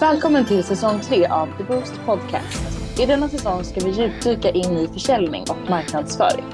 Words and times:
Välkommen 0.00 0.46
till 0.46 0.64
säsong 0.64 1.00
3 1.00 1.26
av 1.26 1.48
The 1.58 1.64
Boost 1.64 1.92
Podcast. 2.06 2.98
I 3.00 3.06
denna 3.06 3.28
säsong 3.28 3.64
ska 3.64 3.80
vi 3.80 3.90
djupdyka 3.90 4.50
in 4.50 4.76
i 4.76 4.88
försäljning 4.92 5.42
och 5.50 5.70
marknadsföring. 5.70 6.44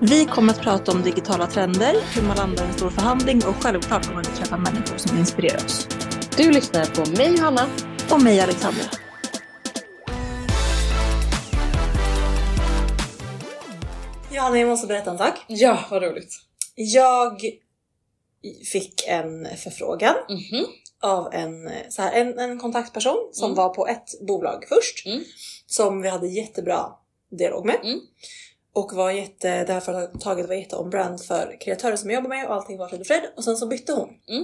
Vi 0.00 0.24
kommer 0.24 0.52
att 0.52 0.60
prata 0.60 0.92
om 0.92 1.02
digitala 1.02 1.46
trender, 1.46 1.94
hur 2.14 2.22
man 2.22 2.36
landar 2.36 2.64
en 2.64 2.72
stor 2.72 2.90
förhandling 2.90 3.36
och 3.48 3.54
självklart 3.62 4.06
kommer 4.06 4.24
vi 4.24 4.30
träffa 4.30 4.56
människor 4.56 4.96
som 4.96 5.18
inspirerar 5.18 5.64
oss. 5.64 5.88
Du 6.36 6.52
lyssnar 6.52 6.84
på 6.84 7.10
mig 7.22 7.38
Hanna. 7.38 7.66
Och 8.10 8.22
mig 8.22 8.40
Alexandra. 8.40 8.84
Johanna, 14.30 14.58
jag 14.58 14.68
måste 14.68 14.86
berätta 14.86 15.10
en 15.10 15.18
sak. 15.18 15.34
Ja, 15.46 15.78
vad 15.90 16.02
roligt. 16.02 16.34
Jag 16.74 17.40
fick 18.72 19.04
en 19.08 19.46
förfrågan 19.56 20.14
Mhm. 20.28 20.66
Av 21.02 21.34
en, 21.34 21.70
så 21.88 22.02
här, 22.02 22.12
en, 22.12 22.38
en 22.38 22.58
kontaktperson 22.58 23.28
som 23.32 23.44
Mm. 23.44 23.56
var 23.56 23.68
på 23.68 23.86
ett 23.86 24.20
bolag 24.26 24.64
först. 24.68 25.06
Mm. 25.06 25.24
Som 25.66 26.02
vi 26.02 26.08
hade 26.08 26.28
jättebra 26.28 26.86
dialog 27.30 27.66
med. 27.66 27.80
Mm. 27.84 28.00
Och 28.74 28.92
var 28.92 29.10
jätte, 29.10 29.64
det 29.64 29.72
här 29.72 29.80
företaget 29.80 30.48
var 30.48 30.54
jätte 30.54 30.76
on 30.76 30.90
brand 30.90 31.20
för 31.20 31.56
kreatörer 31.60 31.96
som 31.96 32.10
jag 32.10 32.16
jobbar 32.16 32.28
med 32.36 32.46
och 32.46 32.54
allting 32.54 32.78
var 32.78 32.88
frid 32.88 33.00
och 33.00 33.06
fröjd. 33.06 33.22
Och 33.36 33.44
sen 33.44 33.56
så 33.56 33.66
bytte 33.66 33.92
hon 33.92 34.08
Mm. 34.28 34.42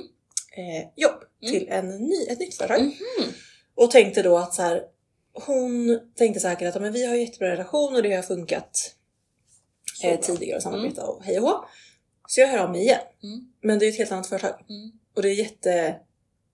eh, 0.56 0.88
jobb 0.96 1.22
Mm. 1.42 1.52
till 1.54 1.68
en 1.68 1.88
ny, 1.88 2.26
ett 2.28 2.38
nytt 2.38 2.54
företag. 2.54 2.80
Mhm. 2.82 3.32
Och 3.74 3.90
tänkte 3.90 4.22
då 4.22 4.38
att 4.38 4.54
så 4.54 4.62
här, 4.62 4.82
hon 5.46 6.00
tänkte 6.16 6.40
säkert 6.40 6.76
att 6.76 6.82
men 6.82 6.92
vi 6.92 7.06
har 7.06 7.14
jättebra 7.14 7.48
relation 7.52 7.96
och 7.96 8.02
det 8.02 8.14
har 8.14 8.22
funkat 8.22 8.95
eh, 10.04 10.20
tidigare 10.20 10.56
att 10.56 10.62
samarbeta 10.62 11.06
och 11.06 11.24
hej 11.24 11.40
och 11.40 11.48
hå. 11.48 11.64
Så 12.28 12.40
jag 12.40 12.48
hör 12.48 12.59
av 12.59 12.70
mig 12.70 12.80
igen. 12.80 13.00
Mm. 13.22 13.52
Men 13.62 13.78
det 13.78 13.86
är 13.86 13.88
ett 13.88 13.98
helt 13.98 14.12
annat 14.12 14.26
företag. 14.26 14.54
Mm. 14.68 14.92
Och 15.16 15.22
det 15.22 15.28
är 15.28 15.34
jätte 15.34 15.96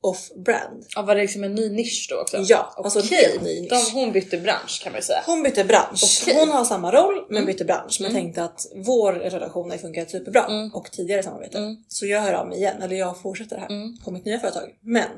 off-brand. 0.05 0.85
Ja, 0.95 1.03
var 1.03 1.15
det 1.15 1.21
liksom 1.23 1.45
en 1.45 1.55
ny 1.55 1.69
nisch 1.71 2.07
då 2.11 2.21
också? 2.21 2.37
Ja, 2.41 2.75
alltså 2.77 2.99
en 2.99 3.05
Okej. 3.05 3.19
helt 3.31 3.43
ny 3.43 3.61
nisch. 3.61 3.71
De, 3.71 4.01
hon 4.01 4.13
bytte 4.13 4.39
bransch 4.39 4.81
kan 4.83 4.93
man 4.93 4.99
ju 4.99 5.05
säga. 5.05 5.23
Hon 5.27 5.43
bytte 5.43 5.65
bransch. 5.65 6.23
Okej. 6.23 6.35
Hon 6.41 6.49
har 6.49 6.65
samma 6.65 6.93
roll 6.93 7.25
men 7.29 7.37
Mm. 7.37 7.47
bytte 7.47 7.65
bransch. 7.65 7.99
Men 8.01 8.11
Mm. 8.11 8.23
tänkte 8.23 8.45
att 8.45 8.67
vår 8.75 9.13
relation 9.13 9.71
har 9.71 9.79
funkat 9.79 10.11
superbra 10.11 10.45
Mm. 10.47 10.75
och 10.75 10.91
tidigare 10.93 11.23
samarbete. 11.23 11.59
Mm. 11.59 11.77
Så 11.89 12.07
jag 12.07 12.21
hör 12.21 12.33
av 12.33 12.49
mig 12.49 12.59
igen, 12.59 12.83
eller 12.83 12.97
jag 12.97 13.23
fortsätter 13.23 13.57
här 13.57 13.67
Mm. 13.71 13.99
på 14.05 14.11
mitt 14.11 14.25
nya 14.25 14.39
företag. 14.41 14.71
Men 14.81 15.09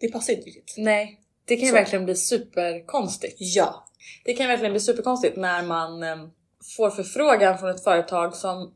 det 0.00 0.08
passar 0.08 0.32
inte 0.32 0.46
riktigt. 0.46 0.74
Nej, 0.76 1.20
det 1.44 1.56
kan 1.56 1.64
ju 1.64 1.68
Så. 1.70 1.74
verkligen 1.74 2.04
bli 2.04 2.14
superkonstigt. 2.16 3.36
Ja, 3.38 3.80
Det 4.24 4.32
kan 4.34 4.48
verkligen 4.48 4.72
bli 4.72 4.80
superkonstigt 4.80 5.36
när 5.36 5.62
man 5.62 6.02
eh, 6.02 6.16
får 6.76 6.90
förfrågan 6.90 7.58
från 7.58 7.70
ett 7.70 7.84
företag 7.84 8.36
som 8.36 8.74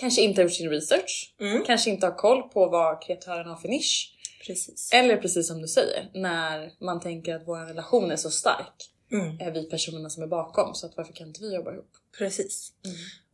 kanske 0.00 0.22
inte 0.22 0.40
har 0.40 0.44
gjort 0.44 0.54
sin 0.54 0.70
research, 0.70 1.34
mm. 1.40 1.64
kanske 1.66 1.90
inte 1.90 2.06
har 2.06 2.14
koll 2.14 2.42
på 2.42 2.66
vad 2.68 3.02
kreatören 3.02 3.46
har 3.46 3.56
för 3.56 3.68
nisch. 3.68 4.14
Precis. 4.46 4.90
Eller 4.92 5.16
precis 5.16 5.48
som 5.48 5.62
du 5.62 5.68
säger, 5.68 6.10
när 6.14 6.72
man 6.84 7.00
tänker 7.00 7.34
att 7.34 7.42
vår 7.46 7.66
relation 7.66 8.10
är 8.10 8.16
så 8.16 8.30
stark, 8.30 8.90
Mm. 9.12 9.40
är 9.40 9.50
vi 9.50 9.70
personerna 9.70 10.10
som 10.10 10.22
är 10.22 10.26
bakom, 10.26 10.74
så 10.74 10.86
att 10.86 10.96
varför 10.96 11.12
kan 11.12 11.26
inte 11.26 11.40
vi 11.42 11.54
jobba 11.54 11.72
ihop? 11.72 11.90
Precis. 12.18 12.72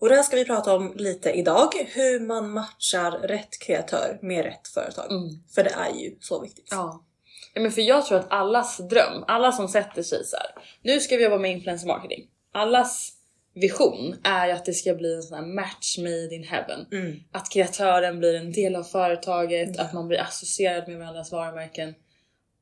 Och 0.01 0.09
det 0.09 0.15
här 0.15 0.23
ska 0.23 0.37
vi 0.37 0.45
prata 0.45 0.75
om 0.75 0.93
lite 0.97 1.31
idag. 1.31 1.69
Hur 1.95 2.21
man 2.21 2.51
matchar 2.51 3.11
rätt 3.11 3.59
kreatör 3.59 4.19
med 4.23 4.45
rätt 4.45 4.69
företag. 4.69 5.11
Mm. 5.13 5.29
För 5.55 5.65
det 5.65 5.71
är 5.71 5.91
ju 5.95 6.17
så 6.21 6.41
viktigt. 6.41 6.69
Ja. 6.71 7.05
ja 7.55 7.61
men 7.61 7.73
för 7.73 7.83
jag 7.83 8.07
tror 8.07 8.19
att 8.19 8.31
allas 8.33 8.77
dröm, 8.79 9.25
alla 9.27 9.53
som 9.53 9.69
sätter 9.69 10.03
sig 10.03 10.25
så 10.25 10.37
här. 10.37 10.47
nu 10.83 11.01
ska 11.01 11.17
vi 11.17 11.25
jobba 11.25 11.39
med 11.39 11.51
influencer 11.53 11.87
marketing. 11.87 12.27
Allas 12.53 13.13
vision 13.55 14.17
är 14.25 14.49
att 14.49 14.65
det 14.65 14.73
ska 14.73 14.95
bli 14.95 15.15
en 15.15 15.23
sån 15.23 15.39
här 15.39 15.47
match 15.47 15.99
made 15.99 16.35
in 16.35 16.45
heaven. 16.45 16.87
Mm. 16.93 17.17
Att 17.33 17.51
kreatören 17.51 18.19
blir 18.19 18.35
en 18.35 18.53
del 18.53 18.77
av 18.77 18.83
företaget, 18.85 19.71
Ja. 19.77 19.83
att 19.83 19.93
man 19.93 20.09
blir 20.09 20.19
associerad 20.21 20.89
med 20.89 20.99
varandras 20.99 21.33
varumärken 21.33 21.95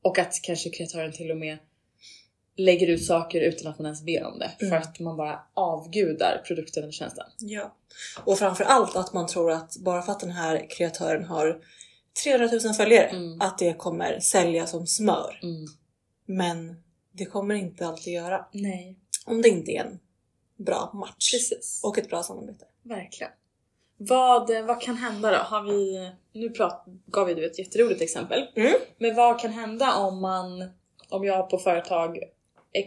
och 0.03 0.19
att 0.19 0.39
kanske 0.43 0.69
kreatören 0.69 1.11
till 1.11 1.31
och 1.31 1.37
med 1.37 1.57
lägger 2.57 2.87
ut 2.87 3.05
saker 3.05 3.41
utan 3.41 3.71
att 3.71 3.79
man 3.79 3.85
ens 3.85 4.03
ber 4.05 4.23
om 4.23 4.39
det 4.39 4.51
Mm. 4.61 4.69
för 4.69 4.77
att 4.77 4.99
man 4.99 5.17
bara 5.17 5.39
avgudar 5.53 6.41
produkten 6.47 6.83
eller 6.83 6.91
tjänsten. 6.93 7.25
Ja. 7.39 7.75
Och 8.23 8.39
framför 8.39 8.63
allt 8.63 8.95
att 8.95 9.13
man 9.13 9.27
tror 9.27 9.51
att 9.51 9.77
bara 9.77 10.01
för 10.01 10.11
att 10.11 10.19
den 10.19 10.31
här 10.31 10.67
kreatören 10.69 11.23
har 11.25 11.57
300 12.23 12.49
000 12.65 12.73
följare 12.73 13.05
Mm. 13.07 13.41
att 13.41 13.57
det 13.57 13.73
kommer 13.73 14.19
sälja 14.19 14.65
som 14.67 14.87
smör. 14.87 15.39
Mm. 15.43 15.65
Men 16.25 16.83
det 17.11 17.25
kommer 17.25 17.55
inte 17.55 17.87
alltid 17.87 18.13
göra. 18.13 18.45
Nej, 18.51 18.99
Om 19.25 19.41
det 19.41 19.49
inte 19.49 19.71
är 19.71 19.83
en 19.83 19.99
bra 20.65 20.91
match. 20.93 21.31
precis. 21.31 21.81
Och 21.83 21.97
ett 21.97 22.09
bra 22.09 22.23
samarbete. 22.23 22.65
Verkligen. 22.83 23.31
Vad, 23.97 24.65
vad 24.65 24.81
kan 24.81 24.95
hända 24.95 25.31
då? 25.31 25.37
Har 25.37 25.63
vi, 25.63 26.11
nu 26.33 26.49
prat, 26.49 26.85
gav 27.05 27.27
vi 27.27 27.33
du 27.33 27.45
ett 27.45 27.59
jätteroligt 27.59 28.01
exempel. 28.01 28.47
Mm. 28.55 28.73
Men 28.97 29.15
vad 29.15 29.39
kan 29.39 29.51
hända 29.51 29.95
om 29.95 30.21
man, 30.21 30.69
om 31.09 31.23
jag 31.25 31.49
på 31.49 31.57
företag 31.57 32.17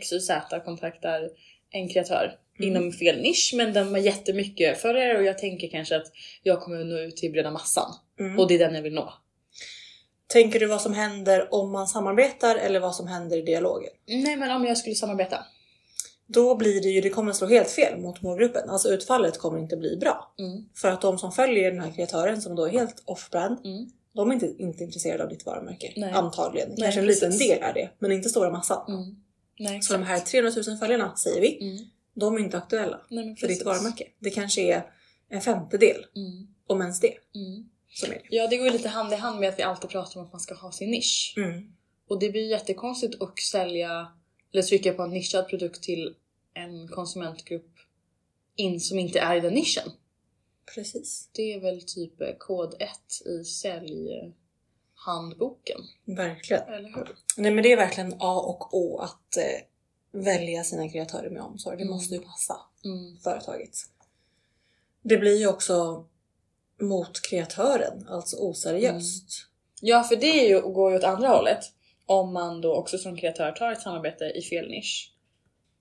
XYZ 0.03 0.31
kontaktar 0.65 1.31
en 1.71 1.89
kreatör 1.89 2.39
Mm. 2.59 2.69
inom 2.77 2.93
fel 2.93 3.23
nisch 3.23 3.53
men 3.57 3.73
den 3.73 3.89
har 3.89 3.99
jättemycket 3.99 4.79
följare 4.79 5.19
och 5.19 5.25
jag 5.25 5.39
tänker 5.39 5.69
kanske 5.69 5.97
att 5.97 6.07
jag 6.43 6.61
kommer 6.61 6.85
nå 6.85 6.99
ut 6.99 7.17
till 7.17 7.33
breda 7.33 7.51
massan 7.51 7.93
Mm. 8.21 8.39
och 8.39 8.49
det 8.49 8.55
är 8.55 8.59
den 8.59 8.75
jag 8.75 8.83
vill 8.83 8.95
nå. 8.95 9.13
Tänker 10.27 10.61
du 10.61 10.67
vad 10.67 10.81
som 10.81 10.93
händer 10.95 11.55
om 11.55 11.73
man 11.73 11.87
samarbetar 11.87 12.57
eller 12.57 12.81
vad 12.81 12.95
som 12.95 13.07
händer 13.07 13.37
i 13.37 13.43
dialogen? 13.43 13.91
Nej 14.07 14.37
men 14.37 14.51
om 14.51 14.65
jag 14.65 14.79
skulle 14.79 14.95
samarbeta. 14.95 15.45
Då 16.27 16.55
blir 16.57 16.81
det 16.83 16.89
ju, 16.89 17.01
det 17.01 17.11
kommer 17.11 17.33
slå 17.33 17.47
helt 17.47 17.71
fel 17.71 18.01
mot 18.01 18.23
målgruppen. 18.23 18.71
Alltså 18.71 18.89
utfallet 18.89 19.39
kommer 19.39 19.59
inte 19.59 19.77
bli 19.77 19.97
bra. 19.97 20.35
Mm. 20.39 20.65
För 20.75 20.89
att 20.91 21.01
de 21.01 21.19
som 21.19 21.33
följer 21.33 21.71
den 21.73 21.81
här 21.81 21.91
kreatören 21.93 22.43
som 22.43 22.55
då 22.55 22.65
är 22.65 22.71
helt 22.71 23.03
off-brand, 23.05 23.59
Mm. 23.65 23.91
de 24.15 24.31
är 24.31 24.35
inte, 24.35 24.55
inte 24.59 24.85
intresserade 24.85 25.23
av 25.25 25.29
ditt 25.29 25.47
varumärke. 25.47 25.93
Nej. 25.97 26.13
Antagligen. 26.13 26.69
Nej, 26.69 26.77
Kanske 26.79 27.01
en 27.01 27.07
precis. 27.07 27.23
liten 27.23 27.39
del 27.39 27.63
är 27.63 27.73
det, 27.75 27.91
men 27.99 28.13
inte 28.13 28.29
stora 28.29 28.51
massan. 28.51 28.85
Mm. 28.95 29.17
Nej, 29.59 29.83
Så 29.83 29.93
de 29.93 30.03
här 30.03 30.15
exakt. 30.15 30.31
300 30.31 30.53
000 30.67 30.77
följarna 30.79 31.17
säger 31.17 31.41
vi, 31.41 31.59
Mm. 31.61 31.85
de 32.15 32.35
är 32.35 32.39
inte 32.39 32.59
aktuella 32.59 33.01
Nej, 33.11 33.37
för 33.37 33.49
ditt 33.49 33.65
varumärke. 33.65 34.05
Det 34.19 34.31
kanske 34.31 34.61
är 34.61 34.83
en 35.29 35.41
femtedel, 35.41 36.07
Mm. 36.17 36.47
om 36.67 36.81
ens 36.81 37.01
det, 37.01 37.15
Mm. 37.35 37.69
som 37.95 38.11
är 38.11 38.15
det. 38.15 38.23
Ja 38.31 38.47
det 38.47 38.57
går 38.57 38.71
lite 38.71 38.89
hand 38.89 39.13
i 39.13 39.17
hand 39.17 39.41
med 39.41 39.49
att 39.49 39.59
vi 39.59 39.63
alltid 39.63 39.91
pratar 39.91 40.21
om 40.21 40.27
att 40.27 40.33
man 40.33 40.41
ska 40.41 40.55
ha 40.55 40.73
sin 40.73 40.91
nisch. 40.91 41.35
Mm. 41.37 41.73
Och 42.09 42.21
det 42.21 42.29
blir 42.31 42.51
jättekonstigt 42.51 43.23
att 43.23 43.39
sälja 43.39 44.09
eller 44.57 44.63
trycka 44.63 44.93
på 44.93 45.03
en 45.03 45.11
nischad 45.11 45.49
produkt 45.49 45.83
till 45.83 46.15
en 46.55 46.89
konsumentgrupp 46.89 47.71
in 48.57 48.81
som 48.81 48.99
inte 48.99 49.19
är 49.21 49.37
i 49.37 49.41
den 49.41 49.55
nischen. 49.55 49.91
Precis, 50.75 51.29
Det 51.33 51.55
är 51.55 51.61
väl 51.61 51.83
typ 51.87 52.21
eh, 52.21 52.29
kod 52.39 52.75
1 52.75 52.81
i 53.27 53.45
säljhandboken, 53.45 55.81
verkligen. 56.05 56.63
eller 56.69 56.89
hur? 56.89 57.17
Nej 57.37 57.51
men 57.51 57.63
det 57.63 57.73
är 57.73 57.77
verkligen 57.77 58.15
A 58.19 58.41
och 58.41 58.75
O 58.77 58.99
att 58.99 59.37
eh, 59.37 59.61
välja 60.23 60.65
sina 60.65 60.89
kreatörer 60.89 61.31
med 61.31 61.43
omsorg. 61.43 61.77
Det 61.77 61.83
Mm. 61.83 61.95
måste 61.95 62.15
ju 62.15 62.21
passa 62.21 62.57
Mm. 62.85 63.19
företaget. 63.19 63.77
Det 65.03 65.17
blir 65.17 65.39
ju 65.41 65.47
också 65.47 66.07
mot 66.81 67.21
kreatören, 67.31 68.09
alltså 68.09 68.37
oseriöst. 68.37 69.29
Ja, 69.81 70.03
för 70.05 70.17
det 70.17 70.27
är 70.45 70.49
ju, 70.49 70.61
går 70.61 70.91
ju 70.93 70.99
åt 70.99 71.05
andra 71.05 71.29
hållet. 71.29 71.61
Om 72.07 72.33
man 72.33 72.61
då 72.61 72.75
också 72.75 72.99
som 72.99 73.17
kreatör 73.17 73.53
tar 73.53 73.73
ett 73.73 73.81
samarbete 73.83 74.25
i 74.25 74.43
fel 74.43 74.69
nisch 74.71 75.13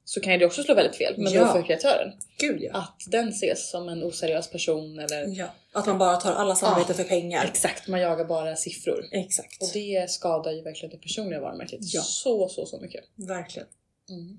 så 0.08 0.20
kan 0.22 0.34
ju 0.34 0.40
det 0.40 0.46
också 0.46 0.64
slå 0.64 0.74
väldigt 0.76 0.96
fel, 0.96 1.14
men 1.18 1.34
Ja. 1.34 1.46
då 1.46 1.52
för 1.52 1.62
kreatören. 1.64 2.12
Gud 2.38 2.62
ja. 2.62 2.74
Att 2.78 3.02
den 3.08 3.30
ses 3.30 3.70
som 3.72 3.90
en 3.90 4.04
oseriös 4.04 4.50
person 4.52 5.00
eller 5.00 5.28
ja. 5.38 5.48
Att 5.74 5.86
man 5.86 5.98
bara 5.98 6.16
tar 6.18 6.34
alla 6.34 6.56
samarbeten 6.56 6.92
Ah, 6.92 6.98
för 6.98 7.04
pengar. 7.04 7.46
exakt, 7.46 7.88
man 7.88 8.00
jagar 8.02 8.26
bara 8.26 8.56
siffror. 8.56 9.06
Exakt. 9.12 9.62
Och 9.62 9.70
det 9.74 10.10
skadar 10.12 10.52
ju 10.52 10.62
verkligen 10.62 10.92
det 10.92 10.98
personliga 11.02 11.42
varumärket 11.42 11.80
Ja. 11.82 12.02
så, 12.02 12.50
så, 12.50 12.66
så 12.66 12.80
mycket. 12.82 13.04
Verkligen. 13.16 13.68
Mm. 14.10 14.38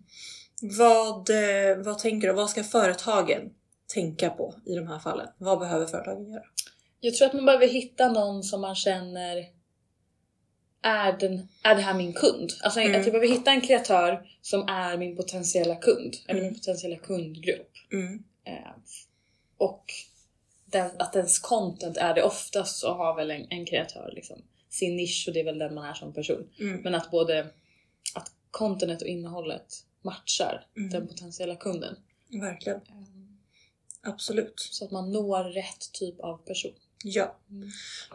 Vad, 0.78 1.30
eh, 1.30 1.76
vad 1.84 1.98
tänker 1.98 2.28
du? 2.28 2.34
Vad 2.34 2.50
ska 2.50 2.64
företagen 2.64 3.50
tänka 3.94 4.30
på 4.30 4.54
i 4.66 4.74
de 4.74 4.86
här 4.88 4.98
fallen? 4.98 5.28
Vad 5.38 5.58
behöver 5.58 5.86
företagen 5.86 6.30
göra? 6.30 6.42
Jag 7.00 7.14
tror 7.14 7.26
att 7.28 7.34
man 7.34 7.46
behöver 7.46 7.66
hitta 7.68 8.08
någon 8.12 8.42
som 8.42 8.60
man 8.60 8.74
känner 8.74 9.44
är, 10.86 11.12
den, 11.18 11.48
är 11.62 11.74
det 11.74 11.80
här 11.80 11.94
min 11.94 12.12
kund? 12.12 12.50
Alltså 12.62 12.80
Mm. 12.80 13.00
att 13.00 13.06
jag 13.06 13.12
behöver 13.12 13.34
hitta 13.34 13.50
en 13.50 13.60
kreatör 13.60 14.28
som 14.42 14.68
är 14.68 14.96
min 14.96 15.16
potentiella 15.16 15.76
kund, 15.76 16.14
eller 16.28 16.40
Mm. 16.40 16.52
min 16.52 16.60
potentiella 16.60 16.96
kundgrupp. 16.96 17.72
Mm. 17.92 18.22
Eh, 18.44 18.72
och 19.58 19.84
den, 20.64 20.90
att 20.98 21.16
ens 21.16 21.38
content 21.38 21.96
är 21.96 22.14
det 22.14 22.22
oftast 22.22 22.76
så 22.80 22.94
har 22.94 23.16
väl 23.16 23.30
en, 23.30 23.46
en 23.50 23.66
kreatör 23.66 24.12
liksom 24.14 24.42
sin 24.68 24.96
nisch 24.96 25.24
och 25.28 25.34
det 25.34 25.40
är 25.40 25.44
väl 25.44 25.58
den 25.58 25.74
man 25.74 25.84
är 25.84 25.94
som 25.94 26.12
person. 26.12 26.48
Mm. 26.60 26.80
Men 26.80 26.94
att 26.94 27.10
både 27.10 27.40
att 28.14 28.32
contentet 28.50 29.02
och 29.02 29.08
innehållet 29.08 29.66
matchar 30.02 30.66
Mm. 30.76 30.90
den 30.90 31.06
potentiella 31.08 31.56
kunden. 31.56 31.96
Verkligen. 32.40 32.76
Eh, 32.78 34.10
Absolut. 34.12 34.54
Så 34.60 34.84
att 34.84 34.90
man 34.90 35.12
når 35.12 35.44
rätt 35.44 35.92
typ 35.92 36.20
av 36.20 36.36
person. 36.46 36.72
Ja. 37.04 37.36
Mm. 37.50 37.68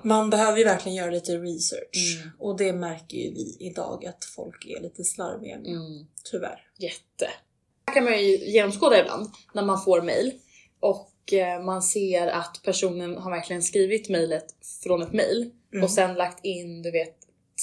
Man 0.04 0.30
behöver 0.30 0.58
ju 0.58 0.64
verkligen 0.64 0.96
göra 0.96 1.12
lite 1.12 1.38
research. 1.38 2.18
Mm. 2.22 2.30
Och 2.40 2.58
det 2.58 2.74
märker 2.74 3.18
ju 3.18 3.34
vi 3.34 3.58
idag 3.60 4.06
att 4.06 4.26
folk 4.26 4.66
är 4.66 4.82
lite 4.82 5.04
slarviga 5.04 5.58
med. 5.58 5.68
Mm. 5.72 6.06
Tyvärr. 6.32 6.68
Jätte. 6.78 7.30
Det 7.86 7.92
kan 7.92 8.04
man 8.04 8.20
ju 8.24 8.38
genomskåda 8.38 9.00
ibland 9.00 9.30
när 9.54 9.64
man 9.64 9.82
får 9.84 10.02
mail 10.02 10.34
och 10.80 11.34
eh, 11.34 11.64
man 11.64 11.82
ser 11.84 12.28
att 12.28 12.62
personen 12.64 13.18
har 13.18 13.32
verkligen 13.32 13.64
skrivit 13.64 14.10
mejlet 14.10 14.46
från 14.84 15.02
ett 15.02 15.14
mail 15.14 15.52
Mm. 15.74 15.84
och 15.84 15.92
sen 15.92 16.14
lagt 16.14 16.46
in 16.46 16.82
du 16.82 16.92
vet 16.92 17.16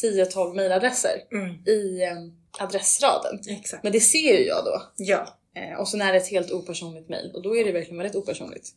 10-12 0.05 0.55
mailadresser 0.56 1.11
Mm. 1.32 1.67
i 1.67 2.03
eh, 2.03 2.64
adressraden. 2.64 3.41
Exakt. 3.49 3.82
Men 3.82 3.93
det 3.93 4.00
ser 4.00 4.38
ju 4.38 4.44
jag 4.47 4.64
då. 4.64 4.82
Ja, 4.97 5.35
Eh, 5.55 5.81
och 5.81 5.88
sen 5.88 6.00
är 6.00 6.12
det 6.12 6.19
ett 6.19 6.29
helt 6.29 6.50
opersonligt 6.50 7.09
mail 7.09 7.31
och 7.35 7.43
då 7.43 7.56
är 7.56 7.64
det 7.64 7.73
verkligen 7.73 7.97
väldigt 7.99 8.17
opersonligt. 8.17 8.69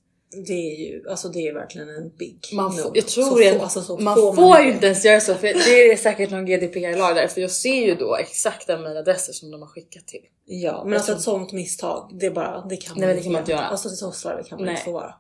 Det 0.48 0.54
är 0.54 0.80
ju 0.90 1.10
alltså 1.10 1.30
det 1.30 1.48
är 1.48 1.54
verkligen 1.54 1.90
en 1.90 2.10
big 2.18 2.40
Man 2.54 2.74
får, 2.78 2.92
jag 2.98 3.08
tror 3.08 3.24
så 3.24 3.58
få, 3.58 3.64
alltså, 3.64 3.82
så 3.82 3.98
man 3.98 4.16
få 4.16 4.34
får 4.34 4.42
människor. 4.44 4.66
ju 4.66 4.72
inte 4.74 4.86
ens 4.86 5.06
göra 5.06 5.20
så 5.20 5.36
för 5.36 5.48
det 5.48 5.92
är 5.92 5.98
säkert 5.98 6.32
någon 6.32 6.46
GDPR-lag 6.46 7.16
där 7.16 7.28
för 7.28 7.42
jag 7.42 7.52
ser 7.52 7.86
ju 7.86 7.96
då 7.96 8.16
exakta 8.16 8.78
mailadresser 8.78 9.34
som 9.34 9.52
de 9.52 9.62
har 9.62 9.68
skickat 9.70 10.08
till. 10.08 10.22
Ja, 10.46 10.84
men 10.84 10.94
alltså 10.94 11.08
tror- 11.08 11.18
ett 11.18 11.24
sånt 11.24 11.52
misstag, 11.54 12.10
det 12.20 12.26
är 12.26 12.32
bara, 12.32 12.66
det 12.70 12.78
kan 12.78 12.98
Nej, 12.98 13.08
men 13.08 13.16
det 13.18 13.24
kan 13.24 13.32
man 13.32 13.40
inte 13.42 13.52
göra. 13.52 13.62
Alltså 13.66 13.90
så 13.90 14.12
slarvigt 14.12 14.50
kan 14.50 14.58
man 14.58 14.66
Nej. 14.66 14.72
inte 14.74 14.84
få 14.86 14.92
vara. 14.92 15.14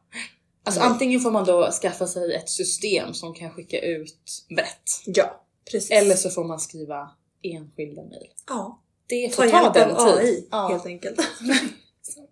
Alltså 0.65 0.81
Nej. 0.81 0.89
antingen 0.89 1.19
får 1.19 1.31
man 1.31 1.45
då 1.45 1.71
skaffa 1.71 2.07
sig 2.07 2.33
ett 2.35 2.49
system 2.49 3.13
som 3.13 3.33
kan 3.33 3.49
skicka 3.51 3.79
ut 3.81 4.45
brett 4.55 4.83
Ja, 5.05 5.45
precis. 5.71 5.91
eller 5.91 6.15
så 6.15 6.29
får 6.29 6.43
man 6.43 6.59
skriva 6.59 7.09
enskilda 7.43 8.01
mail. 8.01 8.27
ja, 8.49 8.81
Det 9.07 9.27
ta 9.29 9.35
får 9.35 9.49
ta 9.51 9.61
hjälp 9.63 9.73
den 9.73 9.91
av 9.91 10.07
AI 10.17 10.25
tid. 10.25 10.47
Ja, 10.51 10.67
helt 10.67 10.85
enkelt. 10.85 11.19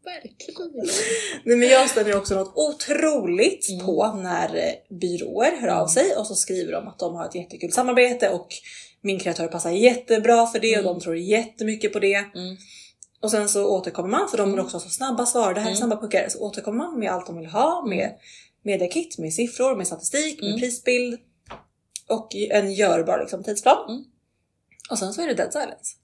verkligen. 0.04 0.72
Nej 1.44 1.58
men 1.58 1.70
jag 1.70 1.90
stämmer 1.90 2.18
också 2.18 2.36
något 2.36 2.54
otroligt 2.56 3.70
Mm. 3.70 3.86
på 3.86 4.14
när 4.14 4.56
eh, 4.56 4.98
byråer 5.00 5.58
hör 5.62 5.68
av 5.68 5.88
sig 5.88 6.16
och 6.16 6.28
så 6.28 6.36
skriver 6.36 6.72
de 6.72 6.88
att 6.88 7.00
de 7.00 7.16
har 7.16 7.26
ett 7.26 7.36
jättekul 7.36 7.72
samarbete 7.72 8.30
och 8.30 8.48
min 9.02 9.20
kreatör 9.20 9.48
passar 9.48 9.72
jättebra 9.72 10.48
för 10.48 10.60
det 10.60 10.74
och 10.78 10.82
Mm. 10.84 10.94
de 10.94 11.00
tror 11.02 11.18
jättemycket 11.18 11.94
på 11.94 12.00
det. 12.00 12.16
Mm. 12.16 12.58
Och 13.22 13.32
sen 13.32 13.50
så 13.50 13.66
återkommer 13.70 14.10
man, 14.10 14.30
för 14.30 14.38
de 14.38 14.44
vill 14.50 14.54
Mm. 14.54 14.66
också 14.66 14.78
ha 14.78 14.82
så 14.82 14.90
snabba 14.90 15.26
svar, 15.26 15.54
det 15.54 15.60
här 15.60 15.68
är 15.68 15.72
Mm. 15.76 15.78
snabba 15.88 16.02
puckar. 16.02 16.30
Så 16.30 16.40
återkommer 16.40 16.78
man 16.78 17.00
med 17.00 17.12
allt 17.12 17.26
de 17.28 17.38
vill 17.38 17.46
ha, 17.50 17.86
med 17.88 18.12
mediakit, 18.64 19.18
med 19.18 19.34
siffror, 19.34 19.76
med 19.76 19.88
statistik, 19.88 20.42
med 20.42 20.50
Mm. 20.50 20.60
prisbild 20.60 21.20
och 22.10 22.36
en 22.36 22.74
görbar 22.74 23.20
liksom, 23.20 23.44
tidsplan. 23.44 23.90
Mm. 23.90 24.04
Och 24.92 25.00
sen 25.00 25.14
så 25.14 25.22
är 25.22 25.28
det 25.28 25.34
dead 25.34 25.52
silence. 25.54 25.96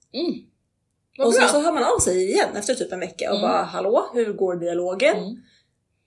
Mm. 1.18 1.24
Vad 1.24 1.26
och 1.26 1.32
bra. 1.32 1.40
sen 1.42 1.48
så 1.48 1.60
hör 1.60 1.72
man 1.72 1.84
av 1.84 1.98
sig 1.98 2.30
igen 2.32 2.56
efter 2.56 2.74
typ 2.74 2.92
en 2.92 3.00
vecka 3.00 3.30
och 3.32 3.38
Mm. 3.38 3.50
bara 3.50 3.62
hallå, 3.62 4.10
hur 4.14 4.32
går 4.32 4.56
dialogen? 4.56 5.16
Mm. 5.16 5.36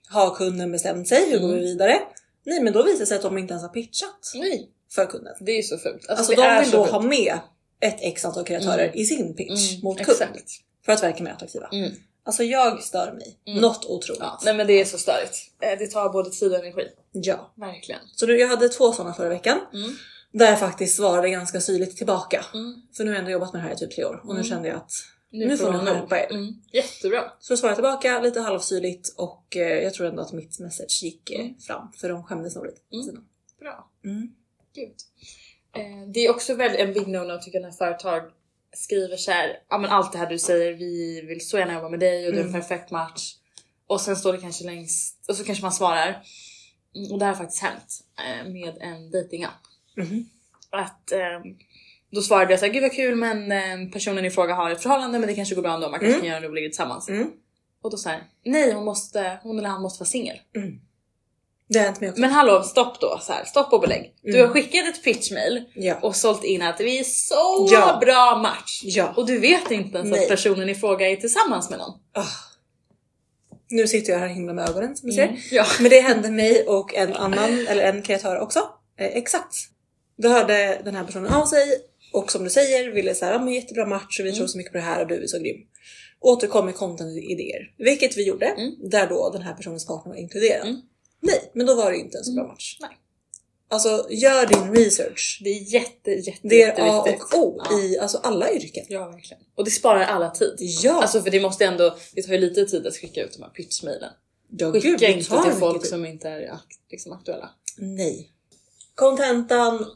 Har 0.08 0.34
kunden 0.34 0.72
bestämt 0.72 1.08
sig? 1.08 1.30
Hur 1.30 1.38
går 1.38 1.48
Mm. 1.48 1.58
vi 1.60 1.64
vidare? 1.66 2.00
Nej 2.46 2.62
men 2.62 2.72
då 2.72 2.82
visar 2.82 2.98
det 3.00 3.06
sig 3.06 3.16
att 3.16 3.22
de 3.22 3.38
inte 3.38 3.52
ens 3.52 3.62
har 3.62 3.68
pitchat 3.70 4.32
Nej, 4.34 4.70
för 4.94 5.06
kunden. 5.06 5.34
det 5.40 5.52
är 5.52 5.56
ju 5.56 5.62
så 5.62 5.78
fult. 5.78 5.94
Alltså, 5.94 6.12
Alltså, 6.32 6.32
de 6.34 6.60
vill 6.60 6.70
då 6.70 6.84
fult. 6.84 6.90
ha 6.92 7.00
med 7.02 7.38
ett 7.80 7.98
x 8.00 8.24
antal 8.24 8.44
kreatörer 8.44 8.84
Mm. 8.84 8.96
i 8.98 9.04
sin 9.04 9.36
pitch 9.36 9.70
Mm, 9.72 9.84
mot 9.84 9.98
kund. 9.98 10.10
Exakt. 10.10 10.50
För 10.84 10.92
att 10.92 11.02
verka 11.02 11.22
mer 11.24 11.30
attraktiva. 11.32 11.68
Mm. 11.72 11.92
Alltså 12.24 12.42
jag 12.44 12.82
stör 12.82 13.12
mig. 13.12 13.38
Mm. 13.46 13.60
Något 13.60 13.84
otroligt. 13.86 14.20
Ja, 14.20 14.40
nej 14.44 14.54
men 14.54 14.66
det 14.66 14.72
är 14.80 14.84
så 14.84 14.98
störigt. 14.98 15.36
Eh, 15.62 15.78
Det 15.78 15.86
tar 15.86 16.08
både 16.08 16.30
tid 16.30 16.52
och 16.52 16.58
energi. 16.58 16.88
Ja. 17.12 17.52
Verkligen. 17.56 18.00
Så 18.16 18.26
nu, 18.26 18.36
jag 18.38 18.48
hade 18.48 18.68
två 18.68 18.92
sådana 18.92 19.14
förra 19.14 19.28
veckan. 19.28 19.58
Mm. 19.74 19.90
Där 20.32 20.46
jag 20.46 20.58
faktiskt 20.60 20.96
svarade 20.96 21.30
ganska 21.30 21.60
syrligt 21.60 21.96
tillbaka. 21.96 22.44
Mm. 22.54 22.82
För 22.96 23.04
nu 23.04 23.10
har 23.10 23.14
jag 23.14 23.18
ändå 23.20 23.30
jobbat 23.30 23.52
med 23.52 23.62
det 23.62 23.66
här 23.68 23.74
i 23.74 23.78
typ 23.78 23.94
tre 23.94 24.04
år 24.04 24.20
och 24.22 24.26
nu 24.26 24.32
Mm. 24.40 24.44
kände 24.44 24.68
jag 24.68 24.76
att 24.76 24.92
Nu 25.30 25.56
får 25.56 25.64
får 25.66 25.72
ni 25.72 25.78
skärpa 25.78 26.18
er. 26.18 26.30
Mm. 26.30 26.54
Jättebra. 26.72 27.32
Så 27.40 27.52
då 27.52 27.56
svarade 27.56 27.70
jag 27.70 27.76
tillbaka 28.02 28.20
lite 28.20 28.40
halvsyrligt 28.40 29.14
och 29.16 29.56
eh, 29.56 29.62
jag 29.82 29.94
tror 29.94 30.06
ändå 30.06 30.22
att 30.22 30.32
mitt 30.32 30.58
message 30.58 31.00
gick 31.02 31.30
eh, 31.30 31.40
Mm. 31.40 31.58
fram 31.60 31.92
för 31.92 32.08
de 32.08 32.24
skämdes 32.24 32.56
nog 32.56 32.66
lite. 32.66 32.80
Mm. 32.92 33.24
Bra. 33.60 33.90
Mm. 34.04 34.34
Gud. 34.74 34.94
Eh, 35.76 36.08
det 36.14 36.20
är 36.26 36.30
också 36.30 36.54
väldigt 36.54 36.80
en 36.80 36.92
big 36.92 37.06
no-no 37.06 37.38
tycker 37.38 37.58
jag 37.60 37.66
när 37.66 37.72
företag 37.76 38.22
skriver 38.76 39.16
så 39.16 39.30
här, 39.30 39.58
ja 39.68 39.78
men 39.78 39.90
allt 39.90 40.12
det 40.12 40.18
här 40.18 40.26
du 40.26 40.38
säger, 40.38 40.72
vi 40.72 41.20
vill 41.20 41.48
så 41.48 41.58
gärna 41.58 41.74
jobba 41.74 41.88
med 41.88 42.00
dig 42.00 42.26
och 42.26 42.32
du 42.32 42.38
är 42.38 42.42
en 42.42 42.48
Mm. 42.48 42.60
perfekt 42.60 42.90
match. 42.90 43.34
Och 43.86 44.00
sen 44.00 44.16
står 44.16 44.32
det 44.32 44.38
kanske 44.38 44.64
längst, 44.64 45.24
och 45.28 45.36
så 45.36 45.44
kanske 45.44 45.62
man 45.64 45.72
svarar. 45.72 46.22
Och 47.12 47.18
det 47.18 47.24
här 47.24 47.32
har 47.32 47.38
faktiskt 47.38 47.62
hänt 47.62 48.04
eh, 48.18 48.52
med 48.52 48.76
en 48.80 49.10
datingapp. 49.10 49.52
Mhm. 49.96 50.26
Att 50.70 51.12
eh, 51.12 51.18
då 52.10 52.22
svarade 52.22 52.52
jag 52.52 52.60
såhär, 52.60 52.72
gud 52.72 52.82
vad 52.82 52.92
kul 52.92 53.14
men 53.16 53.52
eh, 53.52 53.90
personen 53.92 54.24
i 54.24 54.30
fråga 54.30 54.54
har 54.54 54.70
ett 54.70 54.82
förhållande 54.82 55.18
men 55.18 55.28
det 55.28 55.34
kanske 55.34 55.54
går 55.54 55.62
bra 55.62 55.74
ändå, 55.74 55.90
man 55.90 56.00
kanske 56.00 56.08
Mm. 56.14 56.20
kan 56.20 56.30
göra 56.30 56.40
det 56.40 56.46
och 56.48 56.54
ligga 56.54 56.68
tillsammans. 56.68 57.08
Mm. 57.08 57.30
Och 57.82 57.90
då 57.90 57.96
såhär, 57.96 58.22
nej 58.44 58.72
hon 58.72 58.84
måste, 58.84 59.38
hon 59.42 59.58
eller 59.58 59.68
han 59.68 59.82
måste 59.82 60.00
vara 60.00 60.08
singel. 60.08 60.36
Det 61.68 61.78
har 61.78 61.86
hänt 61.86 62.00
mig 62.00 62.10
också. 62.10 62.20
Men 62.20 62.30
hallå 62.30 62.62
stopp 62.62 63.00
då, 63.00 63.18
så 63.22 63.32
här, 63.32 63.44
stopp 63.44 63.72
och 63.72 63.80
belägg. 63.80 64.14
Du 64.22 64.34
Mm. 64.34 64.46
har 64.46 64.54
skickat 64.54 64.88
ett 64.88 65.04
pitchmail 65.04 65.64
Ja. 65.74 65.94
och 66.02 66.16
sålt 66.16 66.44
in 66.44 66.62
att 66.62 66.80
vi 66.80 66.98
är 66.98 67.04
så 67.04 67.68
Ja. 67.72 67.98
bra 68.00 68.38
match. 68.42 68.80
ja. 68.84 69.12
Och 69.16 69.26
du 69.26 69.38
vet 69.38 69.70
inte 69.70 69.98
ens 69.98 70.10
Nej. 70.10 70.22
att 70.22 70.28
personen 70.28 70.68
i 70.68 70.74
fråga 70.74 71.10
är 71.10 71.16
tillsammans 71.16 71.70
med 71.70 71.78
någon. 71.78 71.94
Ah. 72.12 72.24
Nu 73.68 73.86
sitter 73.86 74.12
jag 74.12 74.18
här 74.20 74.28
himla 74.28 74.52
med 74.52 74.68
ögonen 74.68 74.96
som 74.96 75.12
ser. 75.12 75.24
Mm. 75.24 75.36
Ja. 75.50 75.66
Men 75.80 75.90
det 75.90 76.00
hände 76.00 76.30
mig 76.30 76.64
och 76.66 76.94
en 76.94 77.12
annan, 77.16 77.66
eller 77.68 77.82
en 77.92 78.02
kreatör 78.02 78.38
också. 78.40 78.58
Eh, 78.98 79.06
exakt. 79.06 79.54
Då 80.22 80.28
hörde 80.28 80.80
den 80.84 80.94
här 80.94 81.04
personen 81.04 81.32
av 81.32 81.46
sig 81.46 81.66
och 82.12 82.32
som 82.32 82.44
du 82.44 82.50
säger 82.50 82.90
ville 82.90 83.14
säga, 83.14 83.32
ja 83.32 83.38
men 83.38 83.54
jättebra 83.54 83.86
match 83.86 84.20
och 84.20 84.24
vi 84.24 84.28
Mm. 84.28 84.38
tror 84.38 84.46
så 84.46 84.58
mycket 84.58 84.72
på 84.72 84.78
det 84.78 84.84
här 84.84 85.00
och 85.02 85.08
du 85.08 85.22
är 85.22 85.26
så 85.26 85.38
grym. 85.38 85.56
Återkom 86.20 86.66
med 86.66 86.74
content-idéer. 86.74 87.74
Vilket 87.78 88.16
vi 88.16 88.26
gjorde, 88.26 88.46
Mm. 88.46 88.90
där 88.90 89.08
då 89.08 89.30
den 89.30 89.42
här 89.42 89.54
personens 89.54 89.86
partner 89.86 90.12
var 90.12 90.18
inkluderad. 90.20 90.66
Mm. 90.68 90.80
Nej, 91.20 91.50
men 91.54 91.66
då 91.66 91.74
var 91.74 91.90
det 91.90 91.96
inte 91.98 92.18
en 92.18 92.24
så 92.24 92.32
bra 92.34 92.46
match. 92.46 92.76
Nej. 92.80 92.90
Alltså 93.72 94.06
gör 94.10 94.46
din 94.46 94.74
research. 94.84 95.40
Det 95.44 95.50
är 95.50 95.72
jätte, 95.74 96.10
jätte, 96.10 96.38
Det 96.42 96.62
är 96.62 96.80
A 96.80 97.00
och 97.02 97.38
O 97.38 97.60
Ja. 97.70 97.80
i 97.80 97.98
alltså 97.98 98.18
alla 98.18 98.52
yrken. 98.52 98.84
Ja 98.88 99.08
verkligen. 99.08 99.42
Och 99.54 99.64
det 99.64 99.70
sparar 99.70 100.00
alla 100.04 100.30
tid. 100.30 100.54
Ja, 100.58 101.02
Alltså 101.02 101.20
för 101.22 101.30
det 101.30 101.40
måste 101.40 101.64
ändå, 101.64 101.96
det 102.14 102.22
tar 102.22 102.32
ju 102.32 102.38
lite 102.38 102.64
tid 102.66 102.86
att 102.86 102.96
skicka 102.96 103.22
ut 103.22 103.32
de 103.36 103.42
här 103.42 103.50
pitchmailen. 103.50 104.10
ja 104.58 104.72
Skicka 104.72 104.88
gud, 104.88 105.02
inte 105.02 105.42
till 105.42 105.52
folk 105.52 105.82
tid. 105.82 105.90
som 105.90 106.06
inte 106.06 106.28
är 106.28 106.58
liksom 106.90 107.12
aktuella. 107.12 107.50
Nej. 107.78 108.30
Kontentan 108.94 109.86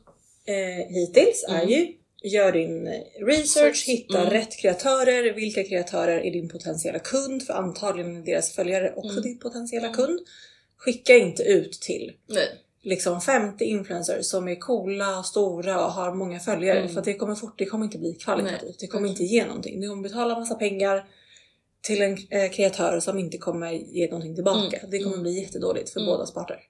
eh, 0.46 0.86
hittills 0.94 1.44
är 1.48 1.54
Mm. 1.62 1.68
ju 1.68 1.92
Gör 2.26 2.52
din 2.52 2.88
research, 3.26 3.84
hitta 3.86 4.18
Mm. 4.18 4.30
rätt 4.30 4.56
kreatörer. 4.56 5.32
Vilka 5.32 5.64
kreatörer 5.64 6.20
är 6.20 6.30
din 6.30 6.48
potentiella 6.48 6.98
kund? 6.98 7.42
För 7.42 7.54
antagligen 7.54 8.16
är 8.16 8.22
deras 8.22 8.52
följare 8.52 8.92
också 8.96 9.10
Mm. 9.12 9.22
din 9.22 9.38
potentiella 9.38 9.86
Mm. 9.86 9.96
kund. 9.96 10.20
Skicka 10.76 11.16
inte 11.16 11.42
ut 11.42 11.72
till 11.72 12.12
Nej. 12.26 12.48
liksom 12.82 13.20
50 13.20 13.64
influencers 13.64 14.26
som 14.26 14.48
är 14.48 14.54
coola, 14.54 15.22
stora 15.22 15.84
och 15.86 15.92
har 15.92 16.14
många 16.14 16.40
följare. 16.40 16.78
Mm. 16.78 16.94
För 16.94 17.02
det 17.02 17.14
kommer 17.14 17.34
fort, 17.34 17.58
det 17.58 17.64
kommer 17.64 17.84
inte 17.84 17.98
bli 17.98 18.14
kvalitativt. 18.14 18.62
Nej. 18.62 18.76
Det 18.80 18.86
kommer 18.86 19.08
inte 19.08 19.24
ge 19.24 19.46
någonting. 19.46 19.80
Du 19.80 19.88
kommer 19.88 20.02
betala 20.02 20.38
massa 20.38 20.54
pengar 20.54 21.04
till 21.82 22.02
en 22.02 22.18
eh, 22.30 22.50
kreatör 22.50 23.00
som 23.00 23.18
inte 23.18 23.38
kommer 23.38 23.72
ge 23.72 24.06
någonting 24.06 24.34
tillbaka. 24.34 24.76
Mm. 24.76 24.90
Det 24.90 24.98
kommer 24.98 25.16
Mm. 25.16 25.22
bli 25.22 25.40
jättedåligt 25.40 25.90
för 25.90 26.00
bådas 26.00 26.34
parter. 26.34 26.60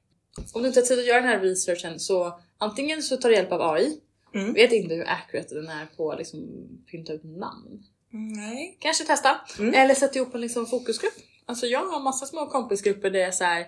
Om 0.52 0.62
du 0.62 0.68
inte 0.68 0.80
har 0.80 0.86
tid 0.86 0.98
att 0.98 1.06
göra 1.06 1.20
den 1.20 1.28
här 1.28 1.40
researchen 1.40 2.00
så 2.00 2.40
antingen 2.58 3.02
så 3.02 3.16
tar 3.16 3.28
du 3.28 3.34
hjälp 3.34 3.52
av 3.52 3.62
AI. 3.62 4.00
Mm. 4.34 4.52
Vet 4.52 4.72
inte 4.72 4.94
hur 4.94 5.08
accurate 5.08 5.54
den 5.54 5.68
är 5.68 5.86
på 5.96 6.12
att 6.12 6.18
liksom 6.18 6.68
pynta 6.90 7.12
ut 7.12 7.24
namn. 7.24 7.84
Nej. 8.10 8.76
Kanske 8.80 9.04
testa. 9.04 9.40
Mm. 9.58 9.74
Eller 9.74 9.94
sätta 9.94 10.18
ihop 10.18 10.34
en 10.34 10.40
liksom 10.40 10.66
fokusgrupp. 10.66 11.14
Alltså 11.46 11.66
jag 11.66 11.86
har 11.86 12.00
massa 12.00 12.26
små 12.26 12.46
kompisgrupper 12.46 13.10
där 13.10 13.18
jag 13.18 13.28
är 13.28 13.32
så 13.32 13.44
här. 13.44 13.66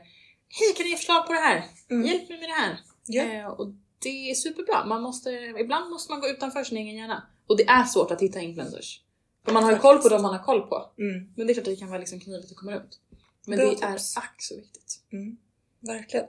Hej 0.49 0.75
kan 0.77 0.85
ni 0.85 0.91
ge 0.91 0.97
förslag 0.97 1.27
på 1.27 1.33
det 1.33 1.39
här? 1.39 1.65
Mm. 1.91 2.07
Hjälp 2.07 2.29
mig 2.29 2.39
med 2.41 2.49
det 2.49 2.53
här. 2.53 2.81
Ja. 3.07 3.23
Eh, 3.23 3.47
och 3.47 3.69
det 3.99 4.31
är 4.31 4.35
superbra. 4.35 4.85
Man 4.85 5.03
måste, 5.03 5.31
ibland 5.61 5.91
måste 5.91 6.13
man 6.13 6.21
gå 6.21 6.29
utanför 6.29 6.65
sin 6.65 6.79
egen 6.79 6.97
hjärna. 6.97 7.27
Och 7.47 7.57
det 7.57 7.65
är 7.69 7.85
svårt 7.85 8.11
att 8.11 8.23
hitta 8.23 8.41
influencers. 8.41 9.01
För 9.45 9.53
man 9.53 9.65
har 9.65 9.73
ju 9.73 9.79
koll 9.79 9.99
på 9.99 10.09
dem 10.09 10.23
man 10.23 10.35
har 10.35 10.45
koll 10.45 10.61
på. 10.61 10.93
Mm. 10.99 11.33
Men 11.37 11.47
det 11.47 11.53
är 11.53 11.55
klart 11.55 11.67
att 11.67 11.75
det 11.75 11.77
kan 11.77 11.89
vara 11.89 11.99
liksom 11.99 12.21
knivigt 12.21 12.51
att 12.51 12.57
komma 12.57 12.73
runt. 12.73 13.01
Men 13.47 13.59
Bra 13.59 13.67
det 13.69 13.75
tips. 13.75 14.17
är 14.17 14.21
ack 14.21 14.35
så 14.39 14.57
viktigt. 14.57 15.01
Mm, 15.13 15.37
verkligen. 15.81 16.27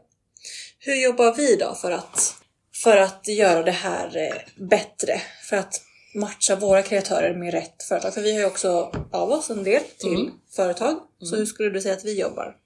Hur 0.80 1.04
jobbar 1.04 1.36
vi 1.36 1.56
då 1.56 1.76
för 1.76 1.92
att, 1.92 2.44
för 2.84 2.98
att 2.98 3.28
göra 3.28 3.64
det 3.64 3.72
här 3.72 4.18
eh, 4.18 4.64
bättre? 4.68 5.22
För 5.44 5.58
att 5.58 5.82
matcha 6.16 6.56
våra 6.56 6.82
kreatörer 6.82 7.36
med 7.36 7.54
rätt 7.54 7.84
företag? 7.84 8.14
För 8.14 8.22
vi 8.22 8.34
har 8.34 8.40
ju 8.40 8.46
också 8.46 8.92
av 9.12 9.32
oss 9.32 9.50
en 9.50 9.64
del 9.64 9.82
till 9.98 10.14
Mm. 10.22 10.34
företag. 10.56 11.00
Så 11.20 11.28
Mm. 11.36 11.40
hur 11.40 11.46
skulle 11.46 11.70
du 11.70 11.82
säga 11.82 11.94
att 11.96 12.06
vi 12.06 12.20
jobbar? 12.22 12.58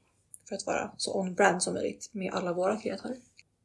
För 0.49 0.55
att 0.55 0.65
vara 0.65 0.91
så 0.97 1.19
on-brand 1.19 1.63
som 1.63 1.73
möjligt 1.73 2.09
med 2.11 2.33
alla 2.33 2.53
våra 2.53 2.77
kreatörer. 2.77 3.15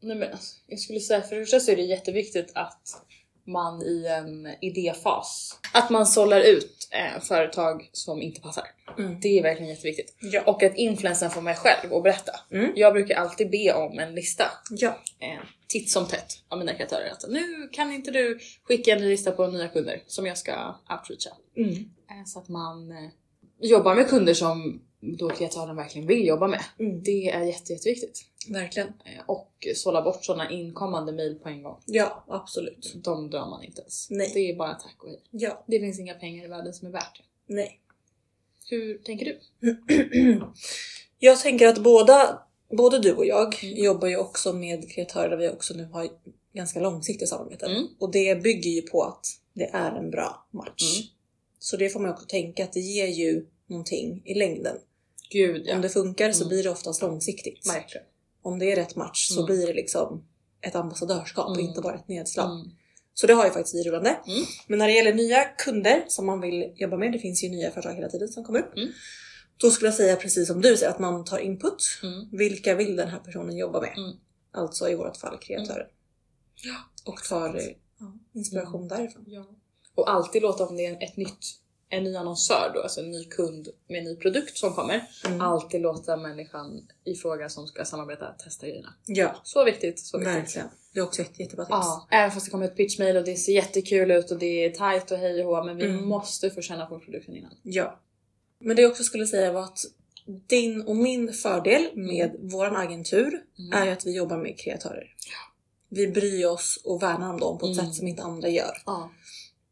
Nej 0.02 0.16
men 0.16 0.32
alltså, 0.32 0.54
jag 0.66 0.78
skulle 0.78 1.00
säga 1.00 1.22
för 1.22 1.36
det 1.36 1.44
första 1.44 1.60
så 1.60 1.70
är 1.70 1.76
det 1.76 1.82
jätteviktigt 1.82 2.52
att 2.54 3.02
man 3.46 3.82
i 3.82 4.06
en 4.06 4.46
idéfas, 4.60 5.58
att 5.74 5.90
man 5.90 6.06
sållar 6.06 6.40
ut 6.40 6.88
eh, 6.90 7.20
företag 7.22 7.88
som 7.92 8.22
inte 8.22 8.40
passar. 8.40 8.64
Mm. 8.98 9.20
Det 9.20 9.38
är 9.38 9.42
verkligen 9.42 9.70
jätteviktigt. 9.70 10.14
Ja. 10.20 10.42
Och 10.46 10.62
att 10.62 10.74
influensen 10.76 11.30
får 11.30 11.40
mig 11.40 11.54
själv 11.54 11.94
att 11.94 12.02
berätta. 12.02 12.32
Mm. 12.52 12.72
Jag 12.76 12.92
brukar 12.92 13.16
alltid 13.16 13.50
be 13.50 13.72
om 13.72 13.98
en 13.98 14.14
lista 14.14 14.44
Ja. 14.70 14.88
eh, 15.20 15.44
titt 15.66 15.90
som 15.90 16.06
tätt 16.06 16.32
av 16.48 16.58
mina 16.58 16.74
kreatörer. 16.74 17.10
Att 17.10 17.24
nu 17.28 17.68
kan 17.72 17.92
inte 17.92 18.10
du 18.10 18.38
skicka 18.64 18.92
en 18.92 19.08
lista 19.08 19.32
på 19.32 19.46
nya 19.46 19.68
kunder 19.68 20.02
som 20.06 20.26
jag 20.26 20.38
ska 20.38 20.74
outreacha. 20.90 21.36
Mm. 21.56 21.70
Eh, 22.10 22.24
så 22.26 22.38
att 22.38 22.48
man 22.48 22.90
eh, 22.90 23.10
jobbar 23.60 23.94
med 23.94 24.08
kunder 24.08 24.34
som 24.34 24.82
då 25.00 25.30
kreatören 25.30 25.76
verkligen 25.76 26.06
vill 26.08 26.26
jobba 26.26 26.48
med. 26.48 26.64
Mm. 26.78 27.02
Det 27.02 27.30
är 27.30 27.42
jätte, 27.42 27.72
jätteviktigt. 27.72 28.24
Verkligen. 28.48 28.88
Eh, 28.88 29.24
och 29.26 29.66
sålla 29.74 30.02
bort 30.02 30.24
sådana 30.24 30.50
inkommande 30.50 31.12
mail 31.12 31.38
på 31.42 31.48
en 31.48 31.62
gång. 31.62 31.82
Ja, 31.86 32.24
absolut. 32.28 32.94
De 33.04 33.30
drar 33.30 33.46
man 33.46 33.64
inte 33.64 33.80
ens. 33.80 34.10
Nej. 34.10 34.30
Det 34.34 34.50
är 34.50 34.56
bara 34.56 34.74
tack 34.74 34.96
och 35.02 35.08
hej. 35.08 35.22
Ja. 35.30 35.64
Det 35.66 35.80
finns 35.80 36.00
inga 36.00 36.14
pengar 36.14 36.44
i 36.44 36.48
världen 36.48 36.74
som 36.74 36.88
är 36.88 36.92
värt 36.92 37.18
det. 37.18 37.54
Nej. 37.54 37.80
Hur 38.70 38.98
tänker 38.98 39.24
du? 39.26 39.40
Jag 41.18 41.40
tänker 41.40 41.66
att 41.66 41.78
båda, 41.78 42.42
både 42.70 42.98
du 42.98 43.12
och 43.12 43.26
jag 43.26 43.64
Mm. 43.64 43.84
jobbar 43.84 44.08
ju 44.08 44.16
också 44.16 44.52
med 44.52 44.90
kreatörer 44.90 45.30
där 45.30 45.36
vi 45.36 45.48
också 45.48 45.74
nu 45.74 45.84
har 45.84 46.08
ganska 46.54 46.80
långsiktiga 46.80 47.26
samarbeten. 47.28 47.70
Mm. 47.70 47.86
Och 47.98 48.12
det 48.12 48.42
bygger 48.42 48.70
ju 48.70 48.82
på 48.82 49.02
att 49.02 49.26
det 49.54 49.70
är 49.72 49.92
en 49.92 50.10
bra 50.10 50.46
match. 50.52 50.96
Mm. 50.98 51.06
Så 51.58 51.76
det 51.76 51.88
får 51.88 52.00
man 52.00 52.10
också 52.10 52.26
tänka 52.26 52.64
att 52.64 52.72
det 52.72 52.80
ger 52.80 53.06
ju 53.06 53.46
någonting 53.66 54.22
i 54.24 54.34
längden. 54.34 54.76
Gud 55.30 55.62
ja. 55.66 55.74
Om 55.76 55.82
det 55.82 55.88
funkar 55.88 56.32
så 56.32 56.42
Mm. 56.44 56.48
blir 56.48 56.62
det 56.62 56.70
oftast 56.70 57.02
långsiktigt. 57.02 57.66
Verkligen. 57.68 58.06
Om 58.42 58.58
det 58.58 58.72
är 58.72 58.76
rätt 58.76 58.96
match 58.96 59.28
så 59.28 59.40
Mm. 59.40 59.46
blir 59.46 59.66
det 59.66 59.72
liksom 59.74 60.24
ett 60.60 60.74
ambassadörskap 60.74 61.48
och 61.48 61.56
Mm. 61.56 61.68
inte 61.68 61.80
bara 61.80 61.94
ett 61.94 62.08
nedslag. 62.08 62.70
Så 63.14 63.26
det 63.26 63.32
har 63.34 63.44
ju 63.44 63.50
faktiskt 63.50 63.74
vi 63.74 63.82
rullande. 63.82 64.16
Men 64.66 64.78
när 64.78 64.86
det 64.86 64.92
gäller 64.94 65.14
nya 65.14 65.44
kunder 65.44 66.04
som 66.08 66.26
man 66.26 66.40
vill 66.40 66.72
jobba 66.76 66.96
med, 66.96 67.12
det 67.12 67.18
finns 67.18 67.44
ju 67.44 67.48
nya 67.48 67.70
företag 67.70 67.94
hela 67.94 68.08
tiden 68.08 68.28
som 68.28 68.44
kommer 68.44 68.58
upp. 68.58 68.72
Mm. 69.56 69.70
Då 69.70 69.70
skulle 69.70 69.88
jag 69.88 69.94
säga 69.94 70.16
precis 70.16 70.48
som 70.48 70.60
du 70.60 70.76
säger, 70.76 70.90
att 70.92 70.98
man 70.98 71.24
tar 71.24 71.38
input. 71.38 71.82
Mm. 72.02 72.28
Vilka 72.32 72.74
vill 72.74 72.96
den 72.96 73.08
här 73.08 73.18
personen 73.18 73.56
jobba 73.56 73.80
med? 73.80 73.94
Mm. 73.96 74.12
Alltså 74.52 74.88
i 74.88 74.94
vårt 74.94 75.16
fall 75.16 75.38
kreatören. 75.38 75.86
Ja, 76.54 76.76
Och 77.04 77.22
tar 77.22 77.56
eh, 77.56 77.62
inspiration 78.32 78.88
därifrån. 78.88 79.24
Ja. 79.26 79.46
Och 79.94 80.10
alltid 80.10 80.42
låta 80.42 80.66
om 80.66 80.76
det 80.76 80.86
är 80.86 81.02
ett 81.04 81.16
nytt, 81.16 81.38
en 81.88 82.04
ny 82.04 82.16
annonsör 82.16 82.70
då, 82.74 82.82
alltså 82.82 83.00
en 83.00 83.10
ny 83.10 83.24
kund 83.24 83.68
med 83.88 83.98
en 83.98 84.04
ny 84.04 84.16
produkt 84.16 84.56
som 84.58 84.72
kommer. 84.72 85.08
Mm. 85.26 85.40
Alltid 85.40 85.80
låta 85.80 86.16
människan 86.16 86.88
i 87.04 87.14
fråga 87.14 87.48
som 87.48 87.66
ska 87.66 87.84
samarbeta 87.84 88.32
testa 88.32 88.66
grejerna. 88.66 88.94
Ja, 89.06 89.36
Så 89.44 89.64
viktigt, 89.64 90.00
så 90.00 90.18
viktigt. 90.18 90.34
verkligen. 90.36 90.68
Det 90.92 91.00
är 91.00 91.04
också 91.04 91.22
ett 91.22 91.40
jättebra 91.40 91.64
tips. 91.64 91.70
Ja, 91.70 92.08
även 92.10 92.30
fast 92.30 92.46
det 92.46 92.50
kommer 92.50 92.64
ett 92.66 92.76
pitchmail 92.76 93.16
och 93.16 93.24
det 93.24 93.36
ser 93.36 93.52
jättekul 93.52 94.10
ut 94.10 94.30
och 94.30 94.38
det 94.38 94.64
är 94.64 94.70
tight 94.70 95.10
och 95.10 95.18
hej 95.18 95.44
och 95.44 95.56
hå, 95.56 95.64
men 95.64 95.76
vi 95.76 95.84
Mm. 95.84 96.08
måste 96.08 96.50
få 96.50 96.60
känna 96.62 96.86
på 96.86 96.98
produkten 97.00 97.36
innan. 97.36 97.54
Ja. 97.62 98.00
Men 98.66 98.76
det 98.76 98.82
jag 98.82 98.90
också 98.90 99.04
skulle 99.04 99.26
säga 99.26 99.52
var 99.52 99.62
att 99.64 99.78
din 100.46 100.82
och 100.82 100.96
min 100.96 101.32
fördel 101.32 101.88
med 101.94 102.36
våran 102.40 102.76
agentur 102.76 103.42
Mm. 103.58 103.72
är 103.72 103.86
ju 103.86 103.92
att 103.92 104.06
vi 104.06 104.16
jobbar 104.16 104.36
med 104.36 104.58
kreatörer. 104.58 105.06
Vi 105.88 106.08
bryr 106.08 106.46
oss 106.46 106.80
och 106.84 107.02
värnar 107.02 107.30
om 107.32 107.40
dem 107.40 107.58
på 107.58 107.66
ett 107.66 107.72
Mm. 107.78 107.86
sätt 107.86 107.94
som 107.94 108.08
inte 108.08 108.22
andra 108.22 108.48
gör. 108.48 108.82
Ja. 108.86 109.10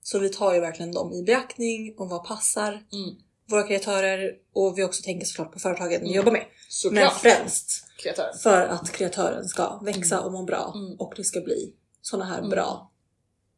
Så 0.03 0.19
vi 0.19 0.29
tar 0.29 0.55
ju 0.55 0.61
verkligen 0.61 0.93
dem 0.93 1.13
i 1.13 1.23
beaktning 1.23 1.95
och 1.99 2.09
vad 2.09 2.25
passar 2.25 2.73
Mm. 2.73 3.15
våra 3.51 3.63
kreatörer 3.63 4.33
och 4.53 4.79
vi 4.79 4.85
också 4.85 5.03
tänker 5.03 5.27
såklart 5.27 5.53
på 5.53 5.59
företagen 5.59 5.91
vi 5.91 5.97
Mm. 6.07 6.13
jobbar 6.13 6.33
med. 6.33 6.41
Men 6.43 6.49
Såklart. 6.69 7.21
främst 7.21 7.85
Kreatör. 8.03 8.33
för 8.43 8.67
att 8.67 8.93
kreatören 8.93 9.45
ska 9.49 9.79
växa 9.85 10.21
och 10.21 10.33
må 10.33 10.43
bra 10.43 10.73
Mm. 10.77 10.97
och 11.01 11.13
det 11.17 11.25
ska 11.25 11.41
bli 11.41 11.73
såna 12.03 12.25
här 12.25 12.39
Mm. 12.39 12.51
bra 12.51 12.91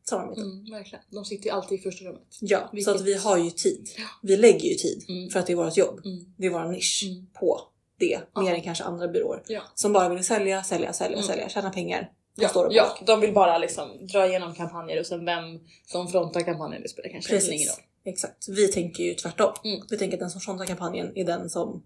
samarbeten. 0.08 0.44
Mm, 0.44 0.70
verkligen. 0.70 1.04
De 1.10 1.24
sitter 1.24 1.44
ju 1.44 1.50
alltid 1.50 1.78
i 1.78 1.82
första 1.82 2.04
rummet. 2.04 2.22
Ja, 2.40 2.68
Vilket- 2.72 2.84
så 2.84 2.94
att 2.94 3.00
vi 3.00 3.14
har 3.14 3.38
ju 3.38 3.50
tid. 3.50 3.88
Vi 4.22 4.36
lägger 4.36 4.68
ju 4.68 4.74
tid 4.74 5.04
Mm. 5.08 5.30
för 5.30 5.40
att 5.40 5.46
det 5.46 5.52
är 5.52 5.56
vårt 5.56 5.76
jobb. 5.76 6.00
Mm. 6.04 6.34
Det 6.36 6.46
är 6.46 6.50
vår 6.50 6.64
nisch 6.64 7.04
Mm. 7.10 7.26
på 7.40 7.60
det. 7.98 8.20
Ja. 8.34 8.42
Mer 8.42 8.54
än 8.54 8.62
kanske 8.62 8.84
andra 8.84 9.08
byråer. 9.08 9.42
Ja. 9.48 9.62
Som 9.74 9.92
bara 9.92 10.08
vill 10.08 10.24
sälja, 10.24 10.62
sälja, 10.62 10.92
sälja, 10.92 11.16
Mm. 11.16 11.26
sälja, 11.28 11.48
tjäna 11.48 11.70
pengar. 11.70 12.12
Ja, 12.38 12.48
står 12.48 12.64
och 12.66 12.72
ja, 12.74 12.98
de 13.06 13.20
vill 13.20 13.32
bara 13.34 13.58
liksom 13.58 14.06
dra 14.06 14.26
igenom 14.26 14.54
kampanjer 14.54 15.00
och 15.00 15.06
sen 15.06 15.24
vem 15.24 15.60
som 15.86 16.08
frontar 16.08 16.40
kampanjen 16.40 16.82
det 16.82 16.88
spelar 16.88 17.08
kanske 17.10 17.32
ingen 17.32 17.40
Precis. 17.40 17.68
roll. 17.68 17.84
Exakt. 18.04 18.48
Vi 18.48 18.68
tänker 18.68 19.04
ju 19.04 19.14
tvärtom. 19.14 19.52
Mm. 19.64 19.80
Vi 19.90 19.98
tänker 19.98 20.16
att 20.16 20.20
den 20.20 20.30
som 20.30 20.40
frontar 20.40 20.64
kampanjen 20.66 21.12
är 21.18 21.24
den 21.24 21.50
som 21.50 21.82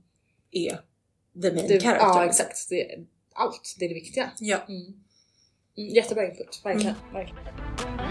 är 0.51 0.71
the 1.43 1.53
main 1.53 1.69
Det, 1.69 1.81
character. 1.81 2.07
ja 2.07 2.25
exakt, 2.27 2.69
det 2.71 2.87
allt, 3.35 3.75
det 3.79 3.85
är 3.85 3.89
det 3.89 3.95
viktiga. 3.95 4.31
Ja. 4.41 4.59
Jättebra 5.75 6.25
input, 6.31 6.61
verkligen. 6.65 6.95
Verkligen. 7.13 8.10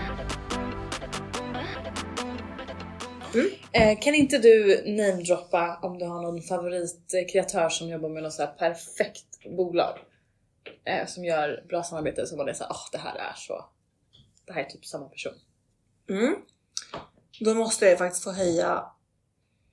Mm. 3.33 3.49
Eh, 3.71 3.99
kan 3.99 4.15
inte 4.15 4.37
du 4.37 4.83
namedroppa 4.85 5.79
om 5.81 5.97
du 5.97 6.05
har 6.05 6.21
någon 6.21 6.41
favoritkreatör 6.41 7.69
som 7.69 7.89
jobbar 7.89 8.09
med 8.09 8.23
något 8.23 8.33
så 8.33 8.47
perfekt 8.47 9.25
bolag? 9.57 9.99
Eh, 10.85 11.07
som 11.07 11.25
gör 11.25 11.65
bra 11.69 11.83
samarbete 11.83 12.27
som 12.27 12.37
man 12.37 12.49
är 12.49 12.53
såhär, 12.53 12.71
åh 12.71 12.89
det 12.91 12.97
här 12.97 13.15
är 13.15 13.33
så... 13.37 13.65
Det 14.45 14.53
här 14.53 14.63
är 14.63 14.69
typ 14.69 14.85
samma 14.85 15.05
person. 15.05 15.33
Mm. 16.09 16.35
Då 17.39 17.53
måste 17.53 17.85
jag 17.85 17.97
faktiskt 17.97 18.23
få 18.23 18.31
höja 18.31 18.83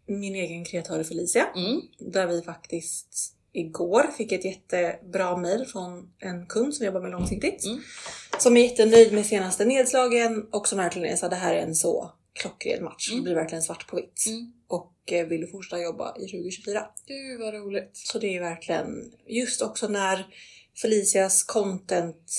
min 0.07 0.35
egen 0.35 0.65
kreatör 0.65 1.05
Felicia. 1.05 1.47
Mm. 1.57 1.81
Där 1.99 2.27
vi 2.27 2.43
faktiskt 2.43 3.37
igår 3.53 4.03
fick 4.17 4.33
ett 4.33 4.45
jättebra 4.45 5.37
mail 5.37 5.67
från 5.67 6.13
en 6.19 6.47
kund 6.47 6.75
som 6.75 6.87
jobbar 6.87 7.01
med 7.01 7.11
långsiktigt. 7.11 7.65
Mm. 7.65 7.81
Som 8.39 8.57
är 8.57 8.61
jättenöjd 8.61 9.13
med 9.13 9.27
senaste 9.27 9.65
nedslagen 9.65 10.49
och 10.53 10.69
som 10.69 10.79
verkligen 10.79 11.13
är 11.13 11.17
så 11.17 11.27
här, 11.27 11.31
det 11.31 11.37
här 11.37 11.55
är 11.55 11.63
en 11.63 11.75
så 11.75 12.13
klockren 12.41 12.85
match. 12.85 13.09
Mm. 13.11 13.21
Det 13.21 13.25
blir 13.25 13.35
verkligen 13.35 13.63
svart 13.63 13.87
på 13.87 13.97
vitt. 13.97 14.25
Mm. 14.27 14.53
Och 14.69 15.13
eh, 15.13 15.27
vill 15.27 15.49
fortsätta 15.49 15.83
jobba 15.83 16.17
i 16.17 16.21
2024. 16.21 16.87
Gud 17.07 17.41
vad 17.41 17.55
roligt. 17.55 17.91
Så 17.93 18.19
det 18.19 18.37
är 18.37 18.41
verkligen 18.41 19.13
just 19.27 19.63
också 19.63 19.89
när 19.89 20.27
Felicias 20.83 21.45
content, 21.45 22.31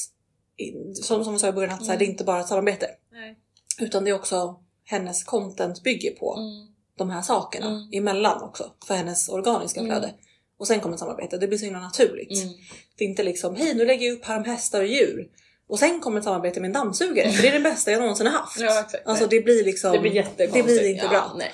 som, 0.94 1.24
som 1.24 1.34
jag 1.34 1.42
sa 1.42 1.48
i 1.48 1.52
början, 1.52 1.74
att 1.74 1.82
Mm. 1.82 1.98
det 2.00 2.06
är 2.06 2.10
inte 2.10 2.24
bara 2.24 2.42
ett 2.42 2.48
samarbete. 2.48 2.90
Nej. 3.12 3.38
Utan 3.80 4.04
det 4.04 4.10
är 4.10 4.14
också 4.16 4.60
hennes 4.84 5.24
content 5.24 5.84
bygger 5.84 6.12
på 6.12 6.36
Mm. 6.38 6.68
de 6.98 7.10
här 7.10 7.22
sakerna 7.22 7.68
Mm. 7.68 7.90
emellan 7.94 8.42
också. 8.44 8.72
För 8.88 8.96
hennes 8.96 9.30
organiska 9.30 9.80
Mm. 9.80 9.92
flöde. 9.92 10.14
Och 10.58 10.68
sen 10.68 10.80
kommer 10.80 10.96
ett 10.96 11.00
samarbete. 11.00 11.38
Det 11.38 11.48
blir 11.48 11.58
så 11.58 11.66
himla 11.66 11.80
naturligt. 11.80 12.44
Mm. 12.44 12.54
Det 12.96 13.04
är 13.04 13.10
inte 13.10 13.24
liksom, 13.24 13.56
hej 13.56 13.76
nu 13.76 13.86
lägger 13.86 14.08
jag 14.08 14.14
upp 14.18 14.26
här 14.26 14.38
om 14.38 14.44
hästar 14.46 14.82
och 14.82 14.88
djur. 14.88 15.30
Och 15.68 15.80
sen 15.80 16.00
kommer 16.00 16.18
ett 16.18 16.24
samarbete 16.24 16.60
med 16.60 16.68
en 16.68 16.74
dammsugare. 16.74 17.32
För 17.32 17.42
det 17.42 17.48
är 17.48 17.54
det 17.54 17.60
bästa 17.60 17.92
jag 17.92 18.00
någonsin 18.02 18.28
har 18.28 18.34
haft. 18.34 18.60
Ja, 18.60 18.80
exakt. 18.86 19.08
Alltså 19.08 19.28
det 19.28 19.40
blir 19.40 19.64
liksom... 19.66 19.92
Det 19.92 20.00
blir 20.00 20.12
jättekonstigt. 20.12 20.54
det 20.68 20.74
blir 20.74 20.90
inte 20.90 21.04
ja, 21.06 21.10
bra. 21.10 21.36
Nej. 21.38 21.52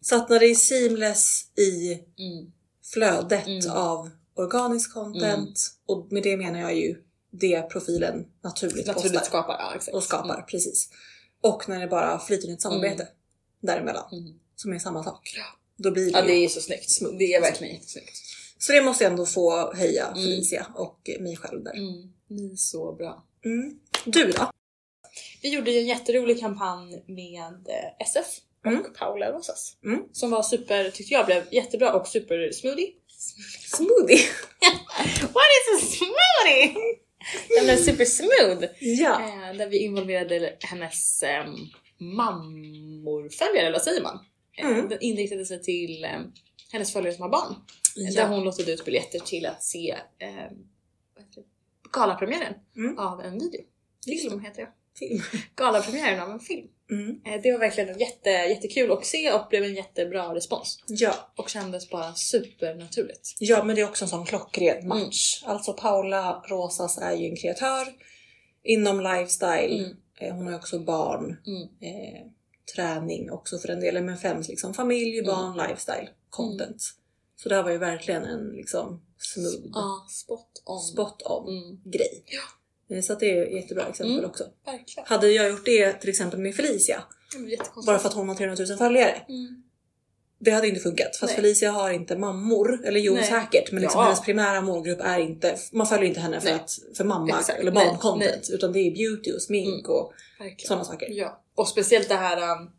Så 0.00 0.16
att 0.16 0.28
när 0.28 0.40
det 0.40 0.46
är 0.46 0.54
seamless 0.54 1.44
i 1.58 1.92
Mm. 1.92 2.52
flödet 2.92 3.46
Mm. 3.46 3.70
av 3.70 4.10
organisk 4.36 4.94
content 4.94 5.58
och 5.86 6.12
med 6.12 6.22
det 6.22 6.36
menar 6.36 6.60
jag 6.60 6.74
ju 6.76 6.96
det 7.30 7.62
profilen 7.62 8.26
naturligt, 8.44 8.86
Naturligt 8.86 9.12
postar 9.12 9.26
skapar, 9.26 9.56
ja 9.58 9.72
exakt. 9.76 9.94
och 9.94 10.02
skapar. 10.02 10.42
Precis. 10.42 10.88
Och 11.42 11.68
när 11.68 11.80
det 11.80 11.86
bara 11.86 12.18
flyter 12.18 12.48
in 12.48 12.54
ett 12.54 12.62
samarbete 12.62 13.08
däremellan 13.62 14.04
Mm. 14.12 14.24
Mm. 14.24 14.38
som 14.56 14.72
är 14.72 14.78
samma 14.78 15.04
sak. 15.04 15.32
Ja. 15.36 15.44
Då 15.76 15.90
blir 15.90 16.04
det 16.04 16.10
Ja 16.18 16.22
det 16.22 16.32
är 16.32 16.48
så 16.48 16.60
snyggt. 16.60 17.00
Det 17.18 17.34
är 17.34 17.40
verkligen 17.40 17.74
jättesnyggt. 17.74 18.16
Så 18.58 18.72
det 18.72 18.82
måste 18.82 19.04
jag 19.04 19.10
ändå 19.10 19.26
få 19.26 19.74
höja 19.74 20.06
Mm. 20.06 20.14
Felicia 20.22 20.66
och 20.74 21.10
mig 21.20 21.36
själv 21.36 21.64
där. 21.64 21.74
Mm. 21.74 22.12
Ni 22.28 22.52
är 22.52 22.56
så 22.56 22.92
bra. 22.92 23.24
Mm. 23.46 23.78
Du 24.04 24.32
då? 24.32 24.50
Vi 25.42 25.54
gjorde 25.54 25.70
ju 25.70 25.78
en 25.78 25.86
jätterolig 25.86 26.40
kampanj 26.40 27.04
med 27.06 27.66
eh, 27.68 28.06
SF 28.06 28.26
och 28.64 28.72
Mm. 28.72 28.92
Paula 28.98 29.32
Rosas. 29.32 29.76
Mm. 29.84 30.02
Som 30.12 30.30
var 30.30 30.42
super, 30.42 30.90
tyckte 30.90 31.14
jag 31.14 31.26
blev 31.26 31.44
jättebra 31.54 31.92
och 31.94 32.06
super 32.06 32.52
smoothie. 32.52 32.92
Smoothie! 33.76 34.18
What 35.20 35.44
is 35.56 35.74
a 35.74 35.86
smoothie? 35.86 36.74
Den 37.56 37.64
blev 37.64 37.76
super 37.76 38.04
smooth. 38.04 38.64
Ja. 38.80 39.20
Eh, 39.22 39.56
där 39.56 39.66
vi 39.68 39.78
involverade 39.78 40.56
hennes 40.60 41.22
eh, 41.22 41.44
mammorföljare, 41.98 43.60
eller 43.66 43.72
vad 43.72 43.82
säger 43.82 44.02
man? 44.02 44.14
Eh, 44.58 44.66
Mm. 44.66 44.88
Den 44.88 44.98
inriktade 45.00 45.46
sig 45.46 45.62
till 45.62 46.04
eh, 46.04 46.20
hennes 46.72 46.92
följare 46.92 47.14
som 47.14 47.22
har 47.22 47.28
barn. 47.28 47.54
Där 48.14 48.22
ja. 48.22 48.26
hon 48.26 48.44
låter 48.44 48.70
ut 48.70 48.84
biljetter 48.84 49.18
till 49.18 49.46
att 49.46 49.62
se 49.62 49.90
eh? 50.18 50.50
Galapremiären 51.92 52.54
Mm. 52.76 52.98
av 52.98 53.20
en 53.20 53.38
video. 53.38 53.60
Film 54.04 54.40
heter 54.40 54.62
det. 54.62 54.68
Film. 54.98 55.20
Galapremiären 55.54 56.20
av 56.20 56.30
en 56.30 56.40
film. 56.40 56.68
Mm. 56.90 57.20
Eh, 57.24 57.40
det 57.42 57.52
var 57.52 57.58
verkligen 57.58 57.98
jätte, 57.98 58.30
jättekul 58.30 58.92
att 58.92 59.06
se 59.06 59.32
och 59.32 59.46
blev 59.50 59.64
en 59.64 59.74
jättebra 59.74 60.34
respons. 60.34 60.84
Ja. 60.86 61.14
Och 61.36 61.48
kändes 61.48 61.90
bara 61.90 62.14
supernaturligt. 62.14 63.34
ja, 63.38 63.64
men 63.64 63.76
det 63.76 63.82
är 63.82 63.88
också 63.88 64.04
en 64.04 64.08
sån 64.08 64.26
klockren 64.26 64.88
match. 64.88 65.42
Alltså 65.46 65.72
Paula 65.72 66.42
Rosas 66.48 66.98
är 66.98 67.12
ju 67.12 67.28
en 67.28 67.36
kreatör 67.36 67.86
inom 68.62 69.00
lifestyle. 69.00 69.78
Mm. 69.84 69.96
Eh, 70.20 70.34
Hon 70.34 70.44
har 70.44 70.50
ju 70.52 70.56
också 70.58 70.78
barn. 70.78 71.36
Mm. 71.46 71.62
eh, 71.62 72.26
träning 72.74 73.30
också 73.30 73.58
för 73.58 73.68
den 73.68 73.80
delen, 73.80 74.06
men 74.06 74.16
främst 74.18 74.48
liksom 74.48 74.74
familj, 74.74 75.18
Mm. 75.18 75.26
barn, 75.34 75.68
lifestyle, 75.68 76.08
content. 76.30 76.82
Så 77.36 77.48
det 77.48 77.54
här 77.54 77.62
var 77.62 77.70
ju 77.70 77.78
verkligen 77.78 78.24
en 78.24 78.48
liksom 78.48 79.05
smooth, 79.18 79.70
Ja, 79.72 80.06
spot 80.10 80.62
on. 80.64 80.80
spot 80.80 81.22
on 81.24 81.48
Mm. 81.58 81.80
grej. 81.84 82.24
Eh, 82.90 83.02
Så 83.02 83.12
att 83.12 83.20
det 83.20 83.30
är 83.30 83.42
ett 83.46 83.52
jättebra 83.52 83.86
exempel 83.86 84.18
Mm. 84.18 84.30
också. 84.30 84.44
Verkligen. 84.66 85.06
Hade 85.08 85.28
jag 85.30 85.50
gjort 85.50 85.64
det 85.64 85.92
till 85.92 86.10
exempel 86.10 86.40
med 86.40 86.54
Felicia, 86.54 87.02
bara 87.86 87.98
för 87.98 88.08
att 88.08 88.14
hon 88.14 88.28
har 88.28 88.34
300 88.36 88.64
000 88.68 88.78
följare, 88.78 89.22
Mm. 89.28 89.62
det 90.38 90.50
hade 90.50 90.68
inte 90.68 90.80
funkat. 90.80 91.16
Fast 91.16 91.30
Nej. 91.32 91.36
Felicia 91.36 91.70
har 91.70 91.90
inte 91.90 92.16
mammor, 92.16 92.86
eller 92.86 93.00
jo 93.00 93.14
Nej. 93.14 93.24
säkert, 93.24 93.72
men 93.72 93.82
liksom 93.82 93.98
Ja. 94.00 94.04
hennes 94.04 94.20
primära 94.20 94.60
målgrupp 94.60 95.00
är 95.00 95.18
inte, 95.18 95.56
man 95.72 95.86
följer 95.86 96.08
inte 96.08 96.20
henne 96.20 96.40
för, 96.40 96.48
Nej. 96.50 96.60
att, 96.60 96.70
för 96.96 97.04
mamma 97.04 97.38
Exakt. 97.38 97.60
eller 97.60 97.72
barn-content, 97.72 98.50
utan 98.50 98.72
det 98.72 98.78
är 98.78 98.90
beauty 98.90 99.32
och 99.32 99.42
smink 99.42 99.68
Mm. 99.86 99.90
och 99.96 100.12
sådana 100.58 100.84
saker. 100.84 101.06
Ja. 101.10 101.42
Och 101.54 101.68
speciellt 101.68 102.08
det 102.08 102.14
här, 102.14 102.58
um, 102.58 102.70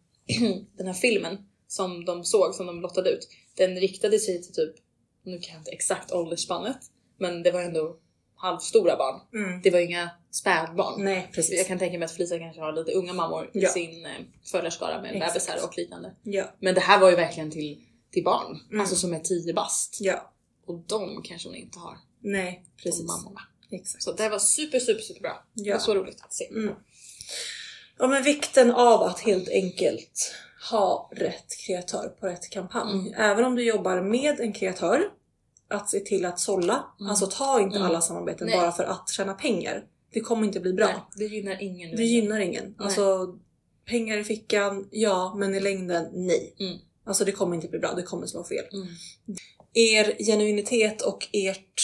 den 0.78 0.88
här 0.88 0.94
filmen 0.94 1.38
som 1.68 2.06
de 2.06 2.24
såg, 2.24 2.56
som 2.56 2.66
de 2.66 2.82
lottade 2.82 3.10
ut. 3.10 3.28
Den 3.56 3.76
riktade 3.76 4.20
sig 4.20 4.42
till 4.42 4.54
typ, 4.54 4.76
nu 5.28 5.40
kan 5.40 5.54
jag 5.54 5.60
inte 5.62 5.72
exakt 5.72 6.12
åldersspannet, 6.12 6.78
men 7.18 7.44
det 7.44 7.52
var 7.52 7.62
ändå 7.62 7.98
halvstora 8.36 8.98
barn. 8.98 9.22
Mm. 9.34 9.62
Det 9.62 9.72
var 9.72 9.80
inga 9.80 10.10
spädbarn. 10.32 11.04
Nej 11.04 11.30
precis. 11.34 11.58
Jag 11.58 11.68
kan 11.68 11.80
tänka 11.80 11.98
mig 12.00 12.06
att 12.06 12.12
Felicia 12.12 12.40
kanske 12.40 12.62
har 12.62 12.74
lite 12.74 12.92
unga 12.92 13.14
mammor 13.14 13.46
i 13.54 13.60
Ja. 13.62 13.70
sin 13.70 14.06
eh, 14.06 14.12
följarskara 14.52 15.02
med 15.02 15.16
Exakt. 15.16 15.34
bebisar 15.34 15.68
och 15.68 15.78
liknande. 15.78 16.16
Ja. 16.24 16.44
Men 16.60 16.76
det 16.76 16.82
här 16.82 17.00
var 17.00 17.10
ju 17.10 17.16
verkligen 17.16 17.52
till, 17.52 17.82
till 18.12 18.24
barn, 18.24 18.60
Mm. 18.70 18.82
alltså 18.82 18.96
som 18.96 19.14
är 19.14 19.20
10 19.20 19.54
bast. 19.54 19.98
ja. 20.02 20.34
Och 20.66 20.80
de 20.88 21.22
kanske 21.24 21.48
hon 21.50 21.56
inte 21.56 21.80
har 21.80 21.98
Nej 22.22 22.64
som 22.66 22.84
precis. 22.84 23.08
mammorna. 23.08 23.42
Exakt. 23.72 24.04
Så 24.04 24.12
det 24.12 24.30
var 24.30 24.40
super, 24.40 24.80
super, 24.80 25.02
super 25.02 25.22
bra. 25.22 25.44
Det 25.54 25.64
Ja. 25.70 25.76
var 25.76 25.80
så 25.80 25.96
roligt 25.96 26.22
att 26.22 26.34
se. 26.34 26.48
Mm. 26.48 26.74
Ja 28.00 28.08
men 28.08 28.24
vikten 28.24 28.72
av 28.72 29.02
att 29.04 29.20
helt 29.20 29.50
enkelt 29.50 30.34
ha 30.72 31.10
rätt 31.16 31.58
kreatör 31.68 32.08
på 32.20 32.28
rätt 32.28 32.50
kampanj. 32.50 33.08
Mm. 33.08 33.14
Även 33.22 33.46
om 33.46 33.56
du 33.56 33.64
jobbar 33.64 34.02
med 34.02 34.40
en 34.40 34.54
kreatör, 34.54 35.02
att 35.70 35.90
se 35.90 36.00
till 36.00 36.26
att 36.26 36.40
sålla. 36.40 36.86
Mm. 37.00 37.10
Alltså 37.10 37.28
ta 37.28 37.60
inte 37.62 37.76
Mm. 37.78 37.88
alla 37.88 38.02
samarbeten 38.02 38.48
Nej. 38.48 38.58
bara 38.58 38.72
för 38.72 38.84
att 38.84 39.10
tjäna 39.10 39.34
pengar. 39.34 39.86
Det 40.14 40.20
kommer 40.22 40.48
inte 40.48 40.60
bli 40.60 40.74
bra. 40.74 40.88
Nej, 40.88 40.96
det 41.16 41.36
gynnar 41.36 41.64
ingen. 41.64 41.96
Det 41.96 42.04
gynnar 42.04 42.40
ingen. 42.40 42.76
Alltså 42.78 43.36
pengar 43.86 44.18
i 44.18 44.24
fickan, 44.24 44.88
ja 44.92 45.36
men 45.38 45.56
i 45.56 45.60
längden 45.60 46.10
nej. 46.14 46.56
Mm. 46.60 46.78
Alltså 47.06 47.26
det 47.26 47.32
kommer 47.32 47.56
inte 47.56 47.68
bli 47.68 47.80
bra, 47.80 47.94
det 47.94 48.04
kommer 48.04 48.28
slå 48.28 48.44
fel. 48.44 48.66
Mm. 48.74 48.88
Er 49.74 50.24
genuinitet 50.24 51.02
och 51.02 51.28
ert 51.34 51.82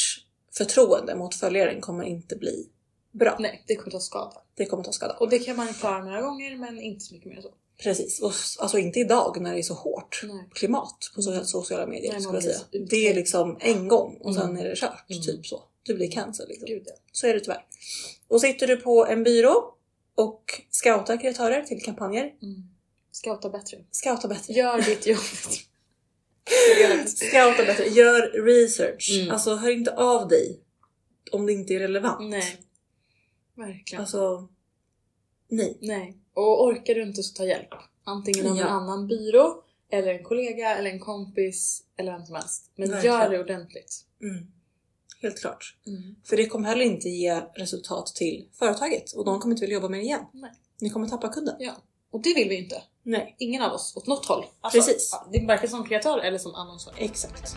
förtroende 0.58 1.16
mot 1.16 1.36
följaren 1.36 1.82
kommer 1.82 2.04
inte 2.04 2.36
bli 2.36 2.70
bra. 3.12 3.38
Nej, 3.40 3.64
det 3.68 3.76
kommer 3.76 3.92
ta 3.92 4.00
skada. 4.00 4.42
Det 4.56 4.66
kommer 4.66 4.84
ta 4.84 4.92
skada. 4.92 5.14
Och 5.14 5.30
det 5.30 5.40
kan 5.40 5.56
man 5.56 5.68
klara 5.74 6.04
några 6.04 6.22
gånger 6.22 6.58
men 6.58 6.80
inte 6.80 7.06
så 7.06 7.14
mycket 7.14 7.30
mer 7.30 7.42
så. 7.42 7.50
Precis, 7.78 8.22
och 8.22 8.32
alltså 8.60 8.78
inte 8.78 9.00
idag 9.00 9.42
när 9.42 9.54
det 9.54 9.60
är 9.60 9.64
så 9.64 9.74
hårt 9.74 10.22
Nej. 10.24 10.50
klimat 10.54 11.12
på 11.16 11.22
so- 11.22 11.44
sociala 11.44 11.88
medier 11.88 12.12
Nej, 12.14 12.22
skulle 12.22 12.36
jag 12.36 12.44
säga. 12.44 12.86
Det 12.90 13.08
är 13.10 13.14
liksom 13.14 13.58
en 13.62 13.88
gång 13.88 14.18
och 14.22 14.36
sen 14.36 14.50
Mm. 14.50 14.58
är 14.66 14.70
det 14.70 14.76
kört, 14.76 15.10
Mm. 15.10 15.24
typ 15.24 15.46
så. 15.48 15.64
Du 15.84 15.94
blir 15.96 16.12
cancer 16.12 16.46
liksom. 16.48 16.66
Gud 16.66 16.84
ja. 16.86 16.94
Så 17.12 17.28
är 17.28 17.34
det 17.34 17.40
tyvärr. 17.40 17.66
Och 18.28 18.42
sitter 18.42 18.68
du 18.68 18.78
på 18.78 19.06
en 19.06 19.24
byrå 19.24 19.76
och 20.16 20.62
scoutar 20.70 21.18
kreatörer 21.22 21.62
till 21.64 21.82
kampanjer, 21.84 22.24
Mm. 22.42 22.64
Scouta 23.12 23.50
bättre. 23.50 23.78
scouta 23.92 24.28
bättre. 24.28 24.54
Gör 24.54 24.82
ditt 24.86 25.08
jobb. 25.08 25.18
Scouta 27.08 27.66
bättre, 27.66 27.86
gör 27.88 28.22
research. 28.46 29.10
Mm. 29.20 29.32
Alltså 29.32 29.56
hör 29.56 29.70
inte 29.72 29.96
av 29.96 30.28
dig 30.28 30.60
om 31.32 31.46
det 31.46 31.54
inte 31.54 31.74
är 31.74 31.80
relevant. 31.80 32.30
Nej. 32.30 32.58
Verkligen. 33.56 34.02
Alltså, 34.02 34.50
nej. 35.50 35.78
Nej. 35.82 36.18
Och 36.34 36.64
orkar 36.66 36.96
du 36.96 37.04
inte 37.04 37.24
så 37.24 37.34
ta 37.38 37.46
hjälp. 37.46 37.70
Antingen 38.04 38.48
av 38.48 38.58
Ja. 38.58 38.64
en 38.64 38.70
annan 38.74 39.08
byrå, 39.08 39.64
eller 39.90 40.14
en 40.14 40.24
kollega, 40.24 40.78
eller 40.78 40.90
en 40.90 41.00
kompis, 41.00 41.84
eller 41.98 42.12
vem 42.12 42.26
som 42.26 42.36
helst. 42.36 42.72
Men 42.76 42.90
Verkligen. 42.92 43.16
gör 43.20 43.30
det 43.30 43.40
ordentligt. 43.40 44.06
Mm. 44.22 44.48
Helt 45.22 45.40
klart. 45.42 45.76
Mm. 45.88 46.16
För 46.26 46.38
det 46.38 46.46
kommer 46.46 46.68
heller 46.70 46.86
inte 46.86 47.10
ge 47.10 47.42
resultat 47.56 48.08
till 48.08 48.48
företaget 48.54 49.12
och 49.14 49.26
de 49.26 49.40
kommer 49.40 49.54
inte 49.56 49.62
vilja 49.62 49.74
jobba 49.74 49.90
med 49.90 50.00
er 50.00 50.04
igen. 50.04 50.26
Nej. 50.34 50.52
Ni 50.82 50.90
kommer 50.90 51.08
tappa 51.08 51.30
kunden. 51.30 51.56
Ja. 51.60 51.72
Och 52.12 52.22
det 52.22 52.34
vill 52.36 52.50
vi 52.50 52.56
inte. 52.58 52.82
Nej, 53.04 53.36
Ingen 53.40 53.62
av 53.62 53.72
oss. 53.74 53.94
Åt 53.98 54.08
något 54.08 54.26
håll. 54.26 54.46
Alltså, 54.62 54.80
Precis. 54.80 55.12
Det 55.32 55.46
varken 55.48 55.70
som 55.70 55.86
kreatör 55.86 56.18
eller 56.20 56.38
som 56.38 56.56
annonsör. 56.56 56.94
exakt. 56.98 57.56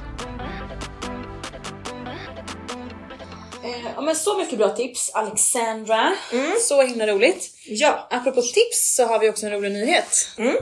Men 4.06 4.16
så 4.16 4.38
mycket 4.38 4.58
bra 4.58 4.76
tips 4.76 5.10
Alexandra. 5.14 6.12
Mm. 6.32 6.52
Så 6.60 6.82
himla 6.82 7.06
roligt. 7.06 7.50
Ja. 7.66 8.08
Apropå 8.10 8.42
tips 8.42 8.94
så 8.96 9.04
har 9.06 9.18
vi 9.18 9.30
också 9.30 9.46
en 9.46 9.52
rolig 9.52 9.72
nyhet. 9.72 10.28
Mm. 10.38 10.56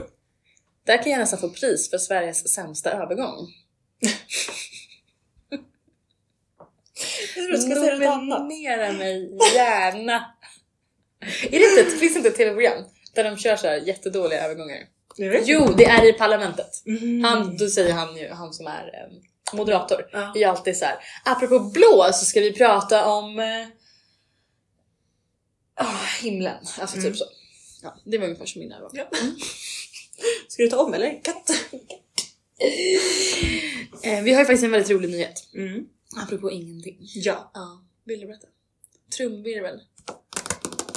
Där 0.85 1.03
kan 1.03 1.11
jag 1.11 1.19
nästan 1.19 1.39
få 1.39 1.49
pris 1.49 1.89
för 1.89 1.97
Sveriges 1.97 2.53
sämsta 2.53 2.91
övergång. 2.91 3.47
Du 7.35 7.57
ska 7.57 7.75
säga. 7.75 8.17
Nominera 8.17 8.91
mig 8.91 9.37
gärna. 9.55 10.35
är 11.51 11.59
det 11.59 11.81
inte, 11.81 11.97
finns 11.97 12.13
det 12.13 12.17
inte 12.17 12.29
ett 12.29 12.35
tv-program 12.35 12.83
där 13.13 13.23
de 13.23 13.37
kör 13.37 13.55
så 13.55 13.67
här 13.67 13.77
jättedåliga 13.77 14.45
övergångar? 14.45 14.77
Det? 15.17 15.43
Jo, 15.45 15.73
det 15.77 15.85
är 15.85 16.09
i 16.09 16.13
Parlamentet. 16.13 16.85
Mm. 16.85 17.23
Han, 17.23 17.57
då 17.57 17.67
säger 17.67 17.93
han 17.93 18.17
ju, 18.17 18.29
han 18.29 18.53
som 18.53 18.67
är 18.67 18.85
eh, 18.93 19.17
moderator, 19.53 20.09
Ja. 20.11 20.31
är 20.35 20.39
ju 20.39 20.43
alltid 20.43 20.77
så 20.77 20.85
här. 20.85 20.97
apropå 21.25 21.59
blå 21.59 22.09
så 22.13 22.25
ska 22.25 22.39
vi 22.39 22.53
prata 22.53 23.05
om 23.05 23.39
ah, 25.75 26.05
himlen. 26.21 26.57
Alltså 26.79 26.97
Mm. 26.97 27.09
typ 27.11 27.17
så. 27.17 27.25
Ja, 27.83 27.95
det 28.05 28.17
var 28.17 28.25
ungefär 28.25 28.45
som 28.45 28.59
min 28.59 28.71
övergång. 28.71 28.91
Ja. 28.97 29.05
Ska 30.47 30.63
du 30.63 30.69
ta 30.69 30.77
om 30.83 30.93
eller? 30.93 31.23
Katt? 31.23 31.49
Eh, 34.03 34.21
vi 34.23 34.33
har 34.33 34.39
ju 34.39 34.45
faktiskt 34.45 34.63
en 34.63 34.71
väldigt 34.71 34.91
rolig 34.91 35.09
nyhet. 35.09 35.47
Mm. 35.55 35.85
Apropå 36.17 36.51
ingenting. 36.51 36.97
Ja. 36.99 37.51
Ja, 37.53 37.81
vill 38.05 38.19
du 38.19 38.27
berätta? 38.27 38.47
Trumvirvel. 39.17 39.79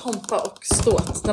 Pompa 0.03 0.39
och 0.43 0.59
ståt. 0.65 1.25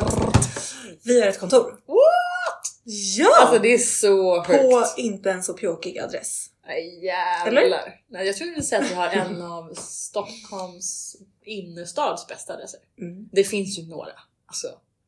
Vi 1.04 1.20
har 1.20 1.28
ett 1.28 1.40
kontor. 1.40 1.70
What? 1.86 2.66
Ja! 2.84 3.30
Alltså 3.40 3.58
det 3.58 3.74
är 3.74 3.78
så 3.78 4.44
på 4.44 4.52
högt. 4.52 4.98
inte 4.98 5.30
en 5.30 5.42
så 5.42 5.54
pjåkig 5.54 5.98
adress. 5.98 6.46
Nej, 6.66 7.04
jävlar. 7.04 8.00
Nej, 8.08 8.26
jag 8.26 8.36
tror 8.36 8.54
vi 8.56 8.62
säga 8.62 8.82
att 8.84 8.90
vi 8.90 8.94
har 8.94 9.08
en 9.08 9.42
av 9.42 9.74
Stockholms 9.74 11.16
innerstads 11.42 12.26
bästa 12.26 12.54
adresser. 12.54 12.80
Mm. 12.98 13.28
Det 13.32 13.44
finns 13.44 13.78
ju 13.78 13.86
några. 13.86 14.12
Alltså, 14.46 14.66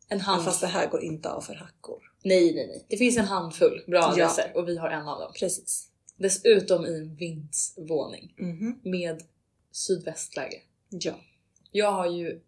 en 0.09 0.19
Ja, 0.19 0.25
hand... 0.25 0.45
fast 0.45 0.61
det 0.61 0.67
här 0.67 0.87
går 0.91 1.03
inte 1.05 1.31
av 1.31 1.41
för 1.41 1.55
hackor. 1.55 2.03
Nej, 2.23 2.55
nej, 2.55 2.67
nej. 2.67 2.87
Det 2.89 2.97
finns 2.97 3.17
en 3.17 3.25
handfull 3.25 3.85
bra 3.87 3.99
Ja. 4.01 4.09
adresser 4.13 4.53
och 4.55 4.69
vi 4.69 4.77
har 4.79 4.89
en 4.91 5.09
av 5.09 5.21
dem. 5.21 5.33
Precis. 5.39 5.89
Dessutom 6.17 6.87
i 6.87 6.89
en 6.89 7.15
vindsvåning 7.15 8.35
Mhm. 8.39 8.81
med 8.83 9.23
sydvästläge. 9.73 10.63
Ja. 10.89 11.13
Jag 11.71 11.93
har 11.93 12.07
ju 12.07 12.41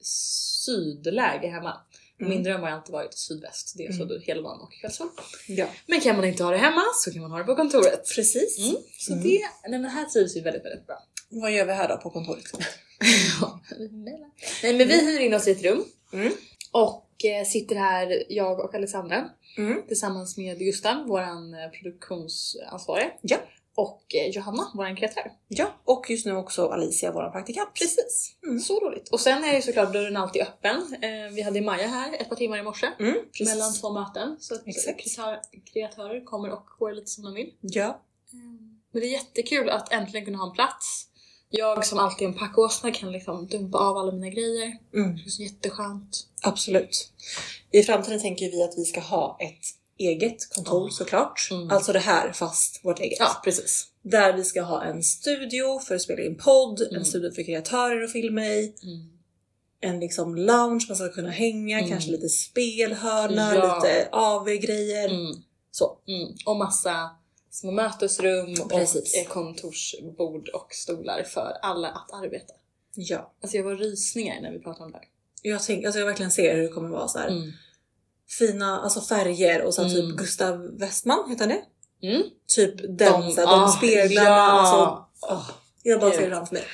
sydläge 0.00 1.48
hemma. 1.48 1.76
Mm. 2.20 2.30
Min 2.30 2.42
dröm 2.42 2.60
har 2.60 2.68
alltid 2.68 2.92
varit 2.92 3.14
sydväst. 3.18 3.74
Det 3.76 3.86
är 3.86 3.92
så 3.92 4.02
Mm. 4.02 4.08
du 4.08 4.20
hela 4.20 4.42
dagen 4.42 4.60
och 4.60 4.72
kvällsol. 4.72 5.08
Ja. 5.48 5.66
Men 5.86 6.00
kan 6.00 6.16
man 6.16 6.24
inte 6.24 6.44
ha 6.44 6.50
det 6.50 6.56
hemma 6.58 6.82
så 6.94 7.12
kan 7.12 7.22
man 7.22 7.30
ha 7.30 7.38
det 7.38 7.44
på 7.44 7.56
kontoret. 7.56 8.08
Precis. 8.14 8.58
Mm. 8.58 8.76
Så 8.98 9.12
Mm. 9.12 9.24
det, 9.24 9.40
nej, 9.68 9.80
men 9.80 9.84
här 9.90 10.04
trivs 10.04 10.36
vi 10.36 10.40
väldigt, 10.40 10.64
väldigt 10.64 10.86
bra. 10.86 11.02
Vad 11.28 11.52
gör 11.52 11.64
vi 11.64 11.72
här 11.72 11.88
då 11.88 11.96
på 11.96 12.10
kontoret? 12.10 12.44
Ja, 13.40 13.60
nej 14.62 14.74
men 14.76 14.88
vi 14.88 15.00
hyr 15.06 15.20
in 15.20 15.34
oss 15.34 15.48
i 15.48 15.50
ett 15.50 15.62
rum 15.62 15.84
Mm. 16.12 16.32
och 16.72 17.24
eh, 17.24 17.44
sitter 17.46 17.76
här, 17.76 18.24
jag 18.28 18.60
och 18.60 18.74
Alexandra, 18.74 19.30
Mm. 19.58 19.82
tillsammans 19.88 20.36
med 20.36 20.58
Gustav, 20.58 21.06
våran 21.06 21.54
eh, 21.54 21.70
produktionsansvarig. 21.70 23.10
Ja. 23.22 23.36
Och 23.78 24.14
eh, 24.14 24.28
Johanna, 24.30 24.70
våran 24.74 24.96
kreatör. 24.96 25.32
Ja, 25.48 25.66
och 25.84 26.10
just 26.10 26.26
nu 26.26 26.36
också 26.36 26.68
Alicia, 26.68 27.12
vår 27.12 27.30
praktikant. 27.30 27.74
Precis. 27.74 28.36
Mm. 28.46 28.60
Så 28.60 28.80
roligt. 28.80 29.08
Och 29.08 29.20
sen 29.20 29.44
är 29.44 29.54
ju 29.54 29.62
såklart 29.62 29.92
dörren 29.92 30.16
alltid 30.16 30.42
öppen. 30.42 30.96
Eh, 31.02 31.32
vi 31.32 31.42
hade 31.42 31.60
Maja 31.60 31.86
här 31.86 32.12
ett 32.20 32.28
par 32.28 32.36
timmar 32.36 32.58
i 32.58 32.62
morse. 32.62 32.86
Mm. 32.98 33.14
Mellan 33.40 33.74
två 33.74 33.92
möten. 33.92 34.36
Så 34.40 34.54
att 34.54 34.66
Exakt. 34.66 35.00
kreatör, 35.00 35.40
kreatörer 35.72 36.24
kommer 36.24 36.52
och 36.52 36.66
går 36.78 36.92
lite 36.92 37.06
som 37.06 37.24
de 37.24 37.34
vill. 37.34 37.52
Ja. 37.60 38.02
Men 38.92 39.02
det 39.02 39.06
är 39.06 39.12
jättekul 39.12 39.68
att 39.68 39.92
äntligen 39.92 40.24
kunna 40.24 40.38
ha 40.38 40.46
en 40.46 40.54
plats. 40.54 41.06
Jag 41.50 41.86
som 41.86 41.98
alltid 41.98 42.28
är 42.28 42.32
en 42.32 42.38
packåsna 42.38 42.90
kan 42.90 43.12
liksom 43.12 43.46
dumpa 43.46 43.78
av 43.78 43.96
alla 43.96 44.12
mina 44.12 44.28
grejer. 44.28 44.78
Mm. 44.94 45.16
Det 45.16 45.22
är 45.22 45.30
så 45.30 45.42
jätteskönt. 45.42 46.26
Absolut. 46.42 47.12
I 47.70 47.82
framtiden 47.82 48.20
tänker 48.20 48.50
vi 48.50 48.62
att 48.62 48.78
vi 48.78 48.84
ska 48.84 49.00
ha 49.00 49.38
ett 49.40 49.64
eget 49.98 50.50
kontor 50.54 50.88
Ja. 50.88 50.94
såklart. 50.96 51.48
Mm. 51.50 51.70
Alltså 51.70 51.92
det 51.92 51.98
här 51.98 52.32
fast 52.32 52.80
vårt 52.84 53.00
eget. 53.00 53.18
Ja, 53.20 53.40
precis. 53.44 53.86
Där 54.02 54.32
vi 54.32 54.44
ska 54.44 54.62
ha 54.62 54.84
en 54.84 55.02
studio 55.02 55.78
för 55.78 55.94
att 55.94 56.02
spela 56.02 56.22
in 56.22 56.36
podd, 56.36 56.80
Mm. 56.82 56.96
en 56.96 57.04
studio 57.04 57.30
för 57.30 57.42
kreatörer 57.42 58.04
att 58.04 58.12
filma 58.12 58.46
i, 58.46 58.74
Mm. 58.82 59.08
en 59.80 60.00
liksom 60.00 60.34
lounge 60.36 60.84
man 60.88 60.96
ska 60.96 61.08
kunna 61.08 61.30
hänga, 61.30 61.78
Mm. 61.78 61.90
kanske 61.90 62.10
lite 62.10 62.28
spelhörna, 62.28 63.54
Ja. 63.54 63.74
lite 63.84 64.08
AV-grejer. 64.12 65.08
Mm. 65.08 65.32
Så. 65.70 65.98
Mm. 66.08 66.34
Och 66.46 66.56
massa 66.56 67.10
små 67.50 67.70
mötesrum 67.70 68.54
Precis. 68.68 69.20
och 69.26 69.32
kontorsbord 69.32 70.48
och 70.48 70.68
stolar 70.74 71.22
för 71.22 71.52
alla 71.62 71.88
att 71.88 72.12
arbeta. 72.12 72.52
Ja. 72.94 73.32
Alltså 73.42 73.56
jag 73.56 73.64
var 73.64 73.74
rysningar 73.76 74.40
när 74.40 74.52
vi 74.52 74.58
pratade 74.58 74.84
om 74.84 74.92
det 74.92 74.98
här. 74.98 75.06
Jag, 75.42 75.62
tänk, 75.62 75.84
alltså 75.84 75.98
jag 75.98 76.06
verkligen 76.06 76.30
ser 76.30 76.54
hur 76.56 76.62
det 76.62 76.68
kommer 76.68 76.88
vara 76.88 77.08
så 77.08 77.18
här. 77.18 77.28
Mm. 77.28 77.52
Fina 78.38 78.80
alltså 78.80 79.00
färger 79.00 79.62
och 79.62 79.74
sen 79.74 79.84
Mm. 79.86 79.96
typ 79.96 80.16
Gustav 80.18 80.78
Westman, 80.78 81.30
heter 81.30 81.46
han 81.46 81.54
det? 82.00 82.08
Mm. 82.08 82.22
Typ 82.56 82.74
den, 82.98 83.20
de, 83.20 83.30
så 83.32 83.40
här, 83.40 83.48
ah, 83.48 83.60
de 83.60 83.68
speglarna. 83.72 84.28
Ja. 84.28 84.40
Alltså, 84.42 85.04
åh, 85.34 85.50
jag 85.82 86.00
bara 86.00 86.10
ser 86.12 86.30
framför 86.30 86.54
mig. 86.54 86.64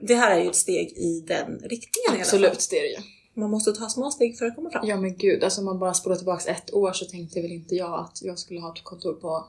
Det 0.00 0.14
här 0.14 0.36
är 0.36 0.42
ju 0.42 0.48
ett 0.48 0.56
steg 0.56 0.88
i 0.96 1.24
den 1.28 1.46
riktningen 1.58 2.06
i 2.06 2.08
alla 2.08 2.14
fall. 2.14 2.20
Absolut, 2.44 2.66
det 2.70 2.78
är 2.78 2.82
det 2.82 2.88
ju. 2.88 2.98
Man 3.40 3.50
måste 3.50 3.72
ta 3.72 3.88
små 3.88 4.10
steg 4.10 4.38
för 4.38 4.46
att 4.46 4.54
komma 4.56 4.70
fram. 4.70 4.86
Ja 4.88 4.96
men 4.96 5.16
gud, 5.16 5.44
alltså 5.44 5.60
om 5.60 5.64
man 5.64 5.78
bara 5.78 5.94
spolar 5.94 6.16
tillbaks 6.16 6.46
ett 6.46 6.74
år 6.74 6.92
så 6.92 7.04
tänkte 7.04 7.40
väl 7.42 7.52
inte 7.52 7.74
jag 7.74 8.00
att 8.00 8.18
jag 8.22 8.38
skulle 8.38 8.60
ha 8.60 8.72
ett 8.76 8.84
kontor 8.84 9.12
på 9.14 9.48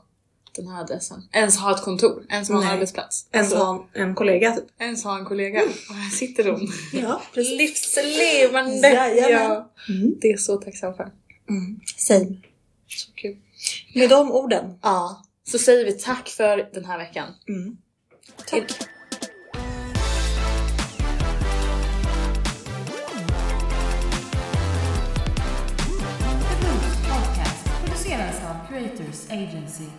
den 0.56 0.66
här 0.68 0.80
adressen. 0.82 1.22
Ens 1.32 1.56
ha 1.56 1.74
ett 1.76 1.82
kontor, 1.82 2.26
ens 2.30 2.48
ha 2.48 2.62
en 2.62 2.68
arbetsplats. 2.68 3.26
Ens 3.32 3.52
Alltså, 3.52 3.64
ha 3.64 3.86
en, 3.94 4.02
en 4.02 4.14
kollega 4.14 4.52
typ. 4.56 4.64
ens 4.80 5.04
ha 5.04 5.18
en 5.18 5.24
kollega. 5.24 5.62
Och 5.88 5.94
här 5.94 6.10
sitter 6.10 6.44
hon. 6.50 6.68
Ja, 6.92 7.22
Livslevande! 7.34 8.88
Ja, 9.16 9.72
Mm. 9.88 10.14
det 10.20 10.28
är 10.32 10.36
så 10.36 10.56
tacksam 10.56 10.94
för. 10.94 11.12
Mm. 11.48 11.80
Same. 11.96 12.36
Så 12.86 13.12
kul. 13.14 13.36
Med 13.94 14.10
de 14.10 14.32
orden. 14.32 14.78
Ja, 14.82 15.22
så 15.44 15.58
säger 15.58 15.84
vi 15.84 15.92
tack 15.92 16.28
för 16.28 16.70
den 16.74 16.84
här 16.84 16.98
veckan. 16.98 17.28
Mm. 17.48 17.76
Tack. 18.46 18.88
Av 28.42 28.68
Creators 28.68 29.30
Agency. 29.30 29.84